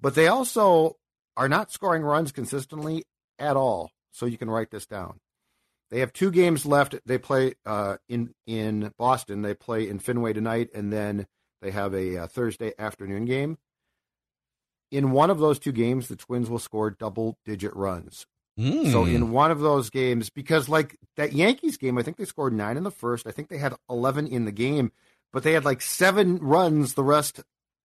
but 0.00 0.14
they 0.14 0.26
also 0.26 0.96
are 1.36 1.48
not 1.48 1.70
scoring 1.70 2.02
runs 2.02 2.32
consistently 2.32 3.04
at 3.38 3.56
all. 3.56 3.90
So 4.10 4.26
you 4.26 4.38
can 4.38 4.50
write 4.50 4.70
this 4.70 4.86
down. 4.86 5.20
They 5.90 6.00
have 6.00 6.12
two 6.12 6.30
games 6.30 6.66
left. 6.66 6.96
They 7.06 7.18
play 7.18 7.54
uh, 7.64 7.98
in 8.08 8.34
in 8.46 8.92
Boston. 8.98 9.42
They 9.42 9.54
play 9.54 9.88
in 9.88 9.98
Fenway 9.98 10.32
tonight, 10.32 10.70
and 10.74 10.92
then 10.92 11.26
they 11.62 11.70
have 11.70 11.94
a, 11.94 12.18
uh 12.18 12.26
Thursday 12.26 12.72
afternoon 12.78 13.24
game. 13.24 13.58
In 14.90 15.12
one 15.12 15.30
of 15.30 15.38
those 15.38 15.58
two 15.58 15.72
games, 15.72 16.08
the 16.08 16.16
Twins 16.16 16.48
will 16.48 16.58
score 16.58 16.90
double 16.90 17.38
digit 17.44 17.74
runs. 17.74 18.26
Mm. 18.58 18.90
So 18.90 19.04
in 19.04 19.32
one 19.32 19.50
of 19.50 19.60
those 19.60 19.90
games, 19.90 20.30
because 20.30 20.68
like 20.68 20.96
that 21.16 21.34
Yankees 21.34 21.76
game, 21.76 21.98
I 21.98 22.02
think 22.02 22.16
they 22.16 22.24
scored 22.24 22.54
nine 22.54 22.76
in 22.76 22.84
the 22.84 22.90
first. 22.90 23.26
I 23.26 23.30
think 23.30 23.48
they 23.48 23.58
had 23.58 23.74
eleven 23.88 24.26
in 24.26 24.44
the 24.44 24.52
game, 24.52 24.92
but 25.32 25.42
they 25.42 25.52
had 25.52 25.64
like 25.64 25.82
seven 25.82 26.38
runs 26.38 26.94
the 26.94 27.04
rest 27.04 27.42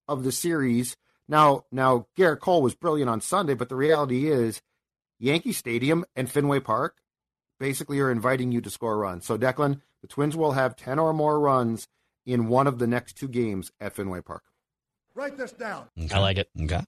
of 0.07 0.23
the 0.23 0.31
series. 0.31 0.95
Now, 1.27 1.65
now 1.71 2.07
Gerrit 2.17 2.39
Cole 2.39 2.61
was 2.61 2.75
brilliant 2.75 3.09
on 3.09 3.21
Sunday, 3.21 3.53
but 3.53 3.69
the 3.69 3.75
reality 3.75 4.27
is, 4.29 4.61
Yankee 5.19 5.53
Stadium 5.53 6.03
and 6.15 6.29
Fenway 6.29 6.59
Park 6.59 6.97
basically 7.59 7.99
are 7.99 8.11
inviting 8.11 8.51
you 8.51 8.59
to 8.61 8.69
score 8.69 8.97
runs. 8.97 9.25
So 9.25 9.37
Declan, 9.37 9.81
the 10.01 10.07
Twins 10.07 10.35
will 10.35 10.53
have 10.53 10.75
ten 10.75 10.97
or 10.99 11.13
more 11.13 11.39
runs 11.39 11.87
in 12.25 12.47
one 12.47 12.67
of 12.67 12.79
the 12.79 12.87
next 12.87 13.13
two 13.17 13.27
games 13.27 13.71
at 13.79 13.93
Fenway 13.93 14.21
Park. 14.21 14.43
Write 15.13 15.37
this 15.37 15.51
down. 15.51 15.85
I 16.11 16.19
like 16.19 16.37
it. 16.37 16.49
Okay. 16.59 16.81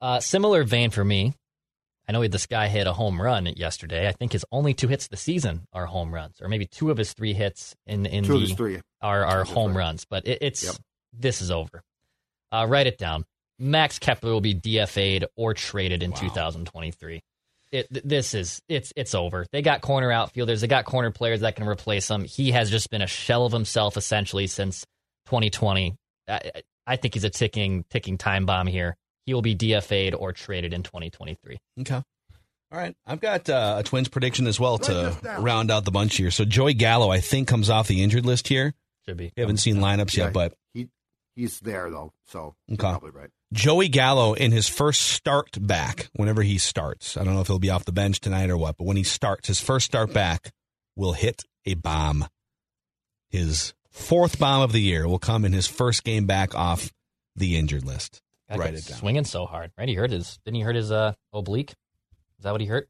Uh, 0.00 0.18
similar 0.20 0.64
vein 0.64 0.90
for 0.90 1.04
me. 1.04 1.34
I 2.08 2.12
know 2.12 2.26
this 2.26 2.46
guy 2.46 2.66
hit 2.66 2.88
a 2.88 2.92
home 2.92 3.22
run 3.22 3.46
yesterday. 3.46 4.08
I 4.08 4.12
think 4.12 4.32
his 4.32 4.44
only 4.50 4.74
two 4.74 4.88
hits 4.88 5.06
this 5.06 5.20
season 5.20 5.68
are 5.72 5.86
home 5.86 6.12
runs, 6.12 6.40
or 6.42 6.48
maybe 6.48 6.66
two 6.66 6.90
of 6.90 6.98
his 6.98 7.12
three 7.12 7.32
hits 7.32 7.76
in 7.86 8.06
in 8.06 8.24
Two 8.24 8.34
of 8.34 8.40
the 8.40 8.46
his 8.48 8.56
three. 8.56 8.80
are 9.00 9.24
are 9.24 9.44
home 9.44 9.76
runs. 9.76 10.04
But 10.04 10.26
it, 10.26 10.38
it's 10.40 10.64
Yep. 10.64 10.74
this 11.12 11.40
is 11.40 11.52
over. 11.52 11.84
Uh, 12.50 12.66
write 12.68 12.88
it 12.88 12.98
down. 12.98 13.24
Max 13.62 13.98
Kepler 13.98 14.32
will 14.32 14.40
be 14.40 14.54
DFA'd 14.54 15.24
or 15.36 15.54
traded 15.54 16.02
in 16.02 16.12
2023. 16.12 17.22
It, 17.70 17.86
this 18.06 18.34
is 18.34 18.60
it's 18.68 18.92
it's 18.96 19.14
over. 19.14 19.46
They 19.52 19.62
got 19.62 19.80
corner 19.80 20.12
outfielders. 20.12 20.60
They 20.60 20.66
got 20.66 20.84
corner 20.84 21.10
players 21.10 21.40
that 21.40 21.56
can 21.56 21.66
replace 21.66 22.10
him. 22.10 22.24
He 22.24 22.50
has 22.50 22.70
just 22.70 22.90
been 22.90 23.00
a 23.00 23.06
shell 23.06 23.46
of 23.46 23.52
himself 23.52 23.96
essentially 23.96 24.46
since 24.46 24.84
2020. 25.26 25.94
I, 26.28 26.32
I- 26.32 26.62
I 26.84 26.96
think 26.96 27.14
he's 27.14 27.22
a 27.22 27.30
ticking 27.30 27.84
ticking 27.90 28.18
time 28.18 28.44
bomb 28.44 28.66
here. 28.66 28.96
He 29.24 29.34
will 29.34 29.40
be 29.40 29.54
DFA'd 29.54 30.14
or 30.16 30.32
traded 30.32 30.74
in 30.74 30.82
2023. 30.82 31.56
Okay. 31.82 31.94
All 31.94 32.02
right. 32.72 32.92
I've 33.06 33.20
got 33.20 33.48
uh, 33.48 33.76
a 33.78 33.82
Twins 33.84 34.08
prediction 34.08 34.48
as 34.48 34.58
well 34.58 34.78
to 34.78 35.16
round 35.38 35.70
out 35.70 35.84
the 35.84 35.92
bunch 35.92 36.16
here. 36.16 36.32
So 36.32 36.44
Joey 36.44 36.74
Gallo, 36.74 37.08
I 37.08 37.20
think, 37.20 37.46
comes 37.46 37.70
off 37.70 37.86
the 37.86 38.02
injured 38.02 38.26
list 38.26 38.48
here. 38.48 38.74
Should 39.06 39.16
be. 39.16 39.30
We 39.36 39.40
haven't 39.42 39.58
seen 39.58 39.76
lineups 39.76 40.16
Yeah, 40.16 40.24
yet, 40.24 40.32
but 40.32 40.54
he 40.74 40.88
he's 41.36 41.60
there 41.60 41.88
though, 41.88 42.10
so 42.26 42.56
you're 42.66 42.74
Okay. 42.74 42.90
probably 42.90 43.10
right. 43.12 43.30
Joey 43.52 43.88
Gallo 43.88 44.32
in 44.32 44.50
his 44.50 44.66
first 44.68 45.02
start 45.02 45.50
back, 45.60 46.08
whenever 46.14 46.42
he 46.42 46.56
starts, 46.58 47.16
I 47.16 47.24
don't 47.24 47.34
know 47.34 47.40
if 47.42 47.46
he'll 47.48 47.58
be 47.58 47.70
off 47.70 47.84
the 47.84 47.92
bench 47.92 48.18
tonight 48.20 48.48
or 48.50 48.56
what, 48.56 48.76
but 48.78 48.84
when 48.84 48.96
he 48.96 49.02
starts, 49.02 49.48
his 49.48 49.60
first 49.60 49.84
start 49.86 50.12
back 50.12 50.52
will 50.96 51.12
hit 51.12 51.42
a 51.66 51.74
bomb. 51.74 52.26
His 53.28 53.74
fourth 53.90 54.38
bomb 54.38 54.62
of 54.62 54.72
the 54.72 54.80
year 54.80 55.06
will 55.06 55.18
come 55.18 55.44
in 55.44 55.52
his 55.52 55.66
first 55.66 56.02
game 56.04 56.26
back 56.26 56.54
off 56.54 56.90
the 57.36 57.56
injured 57.56 57.84
list. 57.84 58.22
God, 58.48 58.58
Write 58.58 58.74
it 58.74 58.86
down. 58.86 58.98
Swinging 58.98 59.24
so 59.24 59.44
hard, 59.46 59.70
right? 59.78 59.88
He 59.88 59.94
hurt 59.94 60.10
his. 60.10 60.38
Didn't 60.44 60.56
he 60.56 60.62
hurt 60.62 60.76
his 60.76 60.90
uh, 60.90 61.12
oblique? 61.32 61.70
Is 62.38 62.44
that 62.44 62.52
what 62.52 62.60
he 62.60 62.66
hurt? 62.66 62.88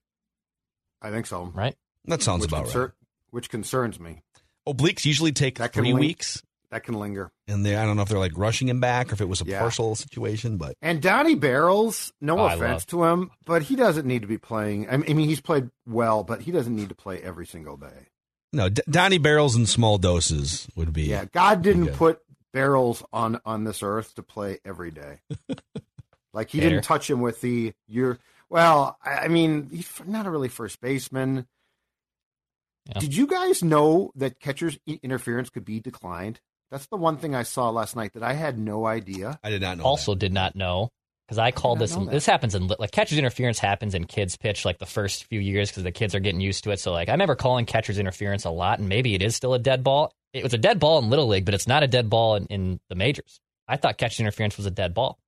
I 1.01 1.11
think 1.11 1.27
so. 1.27 1.45
Right. 1.55 1.75
That 2.07 2.23
sounds 2.23 2.43
which 2.43 2.51
about 2.51 2.65
concer- 2.65 2.81
right. 2.81 2.91
Which 3.31 3.51
concerns 3.51 3.99
me. 3.99 4.23
Obliques 4.67 5.05
usually 5.05 5.33
take 5.33 5.59
That 5.59 5.73
three 5.73 5.93
link- 5.93 6.01
weeks, 6.01 6.43
That 6.73 6.83
can 6.85 6.95
linger. 6.99 7.31
and 7.47 7.65
they, 7.65 7.77
I 7.77 7.85
don't 7.87 7.97
know 7.97 8.03
if 8.03 8.09
they're 8.09 8.19
like 8.19 8.33
rushing 8.35 8.67
him 8.67 8.81
back 8.81 9.11
or 9.11 9.15
if 9.15 9.21
it 9.21 9.29
was 9.29 9.41
a 9.43 9.45
Yeah. 9.45 9.61
partial 9.61 9.95
situation, 9.95 10.57
but 10.57 10.75
And 10.83 11.01
Donnie 11.01 11.35
Barrels, 11.37 12.13
no 12.21 12.39
Oh, 12.41 12.47
offense 12.47 12.85
to 12.87 13.05
him, 13.05 13.31
but 13.45 13.63
he 13.63 13.77
doesn't 13.77 14.07
need 14.07 14.23
to 14.23 14.27
be 14.29 14.39
playing. 14.39 14.89
I 14.89 14.97
mean, 14.97 15.29
he's 15.29 15.41
played 15.43 15.71
well, 15.87 16.25
but 16.25 16.41
he 16.41 16.51
doesn't 16.51 16.75
need 16.75 16.89
to 16.89 16.95
play 16.95 17.21
every 17.23 17.47
single 17.47 17.77
day. 17.77 18.09
no, 18.55 18.69
D- 18.69 18.83
Donnie 18.91 19.19
Barrels 19.19 19.55
in 19.55 19.67
small 19.67 19.99
doses 19.99 20.67
would 20.75 20.93
be. 20.93 21.03
Yeah, 21.05 21.27
God 21.27 21.63
didn't 21.63 21.89
put 21.95 22.21
Barrels 22.53 23.03
on 23.13 23.41
on 23.45 23.65
this 23.65 23.83
earth 23.83 24.15
to 24.17 24.23
play 24.23 24.59
every 24.65 24.91
day. 24.91 25.21
like 26.35 26.51
he 26.51 26.59
Hater. 26.59 26.71
didn't 26.71 26.85
touch 26.85 27.09
him 27.11 27.21
with 27.21 27.41
the 27.43 27.75
you're. 27.87 28.19
Well, 28.51 28.97
I 29.05 29.11
I 29.25 29.29
mean, 29.29 29.69
he's 29.71 29.91
not 30.07 30.27
a 30.27 30.31
really 30.31 30.49
first 30.49 30.81
baseman. 30.81 31.47
Yeah. 32.87 32.99
Did 33.01 33.15
you 33.17 33.27
guys 33.27 33.63
know 33.63 34.11
that 34.17 34.41
catcher's 34.41 34.79
interference 34.87 35.51
could 35.51 35.65
be 35.65 35.79
declined? 35.81 36.41
That's 36.73 36.87
the 36.87 36.97
one 36.97 37.19
thing 37.19 37.35
I 37.35 37.43
saw 37.43 37.69
last 37.69 37.95
night 37.95 38.15
that 38.15 38.23
I 38.23 38.33
had 38.33 38.59
no 38.59 38.87
idea. 38.87 39.39
I 39.45 39.51
did 39.51 39.61
not 39.61 39.77
know. 39.77 39.85
also 39.85 40.15
did 40.15 40.33
not 40.33 40.57
know 40.57 40.89
because 41.29 41.39
I 41.39 41.51
called 41.51 41.79
not 41.79 41.85
this. 41.85 41.97
know. 41.97 42.07
This 42.07 42.25
happens 42.27 42.55
in 42.55 42.67
like 42.79 42.91
catcher's 42.91 43.19
interference 43.19 43.59
happens 43.59 43.95
in 43.95 44.07
kids 44.07 44.39
pitch 44.39 44.65
like 44.65 44.79
the 44.79 44.87
first 44.87 45.25
few 45.25 45.39
years 45.39 45.71
because 45.71 45.83
the 45.83 45.93
kids 45.93 46.15
are 46.15 46.21
getting 46.21 46.41
used 46.41 46.65
to 46.65 46.71
it. 46.71 46.81
So 46.81 46.91
like 46.91 47.11
I 47.11 47.13
remember 47.13 47.35
calling 47.35 47.67
catcher's 47.67 47.99
interference 47.99 48.47
a 48.47 48.51
lot, 48.51 48.79
and 48.79 48.89
maybe 48.89 49.15
it 49.15 49.23
is 49.23 49.37
still 49.37 49.53
a 49.53 49.59
dead 49.59 49.85
ball. 49.85 50.15
It 50.33 50.43
was 50.43 50.55
a 50.55 50.59
dead 50.59 50.81
ball 50.81 50.99
in 50.99 51.11
little 51.11 51.29
league, 51.29 51.45
but 51.45 51.53
it's 51.53 51.67
not 51.67 51.83
a 51.83 51.87
dead 51.87 52.09
ball 52.09 52.37
in, 52.37 52.47
in 52.47 52.81
the 52.89 52.95
majors. 52.95 53.39
I 53.69 53.77
thought 53.77 53.99
catcher's 53.99 54.21
interference 54.21 54.57
was 54.57 54.65
a 54.65 54.71
dead 54.71 54.95
ball. 54.95 55.19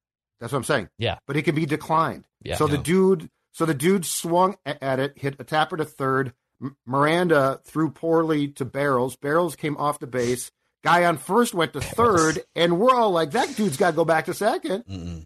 That's 0.41 0.53
what 0.53 0.59
I'm 0.59 0.65
saying. 0.65 0.89
Yeah. 0.99 1.19
but 1.27 1.37
it 1.37 1.43
can 1.43 1.55
be 1.55 1.67
declined. 1.67 2.25
Yeah. 2.43 2.57
So 2.57 2.67
the 2.67 2.79
dude, 2.79 3.29
so 3.53 3.67
the 3.67 3.75
dude 3.75 4.05
swung 4.07 4.57
at 4.65 4.99
it, 4.99 5.19
hit 5.19 5.37
a 5.39 5.45
tapper 5.45 5.77
to 5.77 5.85
third. 5.85 6.33
M- 6.61 6.77
Miranda 6.87 7.61
threw 7.65 7.91
poorly 7.91 8.49
to 8.49 8.65
Barrels. 8.65 9.17
Barrels 9.17 9.57
came 9.57 9.77
off 9.77 9.99
the 9.99 10.07
base. 10.07 10.51
Guy 10.85 11.07
on 11.07 11.17
first 11.17 11.55
went 11.55 11.73
to 11.73 11.81
third, 11.81 12.41
and 12.55 12.79
we're 12.79 12.95
all 12.95 13.11
like, 13.11 13.31
that 13.31 13.57
dude's 13.57 13.79
got 13.79 13.91
to 13.93 13.97
go 13.97 14.05
back 14.05 14.27
to 14.27 14.35
second. 14.35 14.85
Mm-mm. 14.85 15.25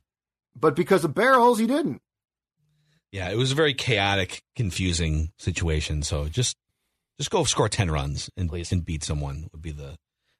But 0.54 0.76
because 0.76 1.04
of 1.04 1.14
Barrels, 1.14 1.58
he 1.58 1.66
didn't. 1.66 2.00
Yeah, 3.10 3.28
it 3.30 3.36
was 3.36 3.50
a 3.52 3.56
very 3.56 3.74
chaotic, 3.74 4.42
confusing 4.54 5.32
situation. 5.36 6.02
So 6.02 6.28
just 6.28 6.56
just 7.18 7.30
go 7.30 7.42
score 7.44 7.68
ten 7.68 7.90
runs 7.90 8.30
and 8.36 8.48
Please. 8.48 8.70
and 8.70 8.84
beat 8.84 9.02
someone 9.02 9.48
would 9.52 9.62
be 9.62 9.72
the 9.72 9.96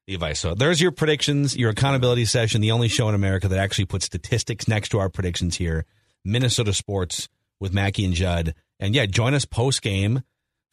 the 0.07 0.13
advice. 0.13 0.39
So 0.39 0.55
there's 0.55 0.79
your 0.79 0.91
predictions, 0.91 1.57
your 1.57 1.71
accountability 1.71 2.25
session, 2.25 2.61
the 2.61 2.71
only 2.71 2.87
show 2.87 3.09
in 3.09 3.15
America 3.15 3.47
that 3.47 3.59
actually 3.59 3.85
puts 3.85 4.05
statistics 4.05 4.67
next 4.67 4.89
to 4.89 4.99
our 4.99 5.09
predictions 5.09 5.57
here. 5.57 5.85
Minnesota 6.23 6.73
Sports 6.73 7.27
with 7.59 7.73
Mackey 7.73 8.05
and 8.05 8.13
Judd. 8.13 8.55
And 8.79 8.95
yeah, 8.95 9.05
join 9.05 9.33
us 9.33 9.45
post 9.45 9.81
game 9.81 10.21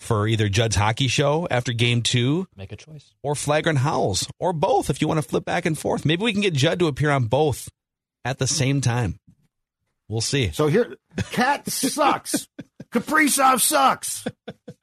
for 0.01 0.29
either 0.29 0.49
Judd's 0.49 0.77
hockey 0.77 1.09
show 1.09 1.47
after 1.51 1.73
game 1.73 2.03
two 2.03 2.47
Make 2.57 2.73
a 2.73 2.77
choice. 2.77 3.15
or 3.23 3.35
Flagrant 3.35 3.79
Howls 3.79 4.29
or 4.39 4.53
both 4.53 4.91
if 4.91 5.01
you 5.01 5.09
want 5.09 5.19
to 5.19 5.29
flip 5.29 5.45
back 5.45 5.67
and 5.67 5.79
forth. 5.79 6.05
Maybe 6.05 6.23
we 6.25 6.33
can 6.33 6.43
get 6.43 6.55
Judd 6.55 6.79
to 6.81 6.87
appear 6.87 7.11
on 7.11 7.25
both 7.25 7.69
at 8.25 8.39
the 8.39 8.47
same 8.47 8.81
time. 8.81 9.19
We'll 10.09 10.21
see. 10.21 10.51
So 10.53 10.69
here, 10.69 10.95
Cat 11.33 11.69
sucks. 11.69 12.47
Kaprizov 12.93 13.61
sucks. 13.61 14.25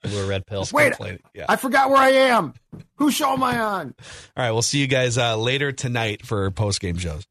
Blue 0.04 0.24
or 0.26 0.28
red 0.28 0.46
pill. 0.46 0.68
Wait, 0.74 0.94
yeah. 1.34 1.46
I 1.48 1.56
forgot 1.56 1.90
where 1.90 1.98
I 1.98 2.10
am. 2.10 2.54
Whose 2.96 3.14
show 3.14 3.32
am 3.32 3.42
I 3.42 3.58
on? 3.58 3.96
All 4.36 4.44
right, 4.44 4.52
we'll 4.52 4.62
see 4.62 4.80
you 4.80 4.88
guys 4.88 5.18
uh, 5.18 5.38
later 5.38 5.72
tonight 5.72 6.26
for 6.26 6.52
post 6.52 6.82
game 6.82 6.98
shows. 6.98 7.24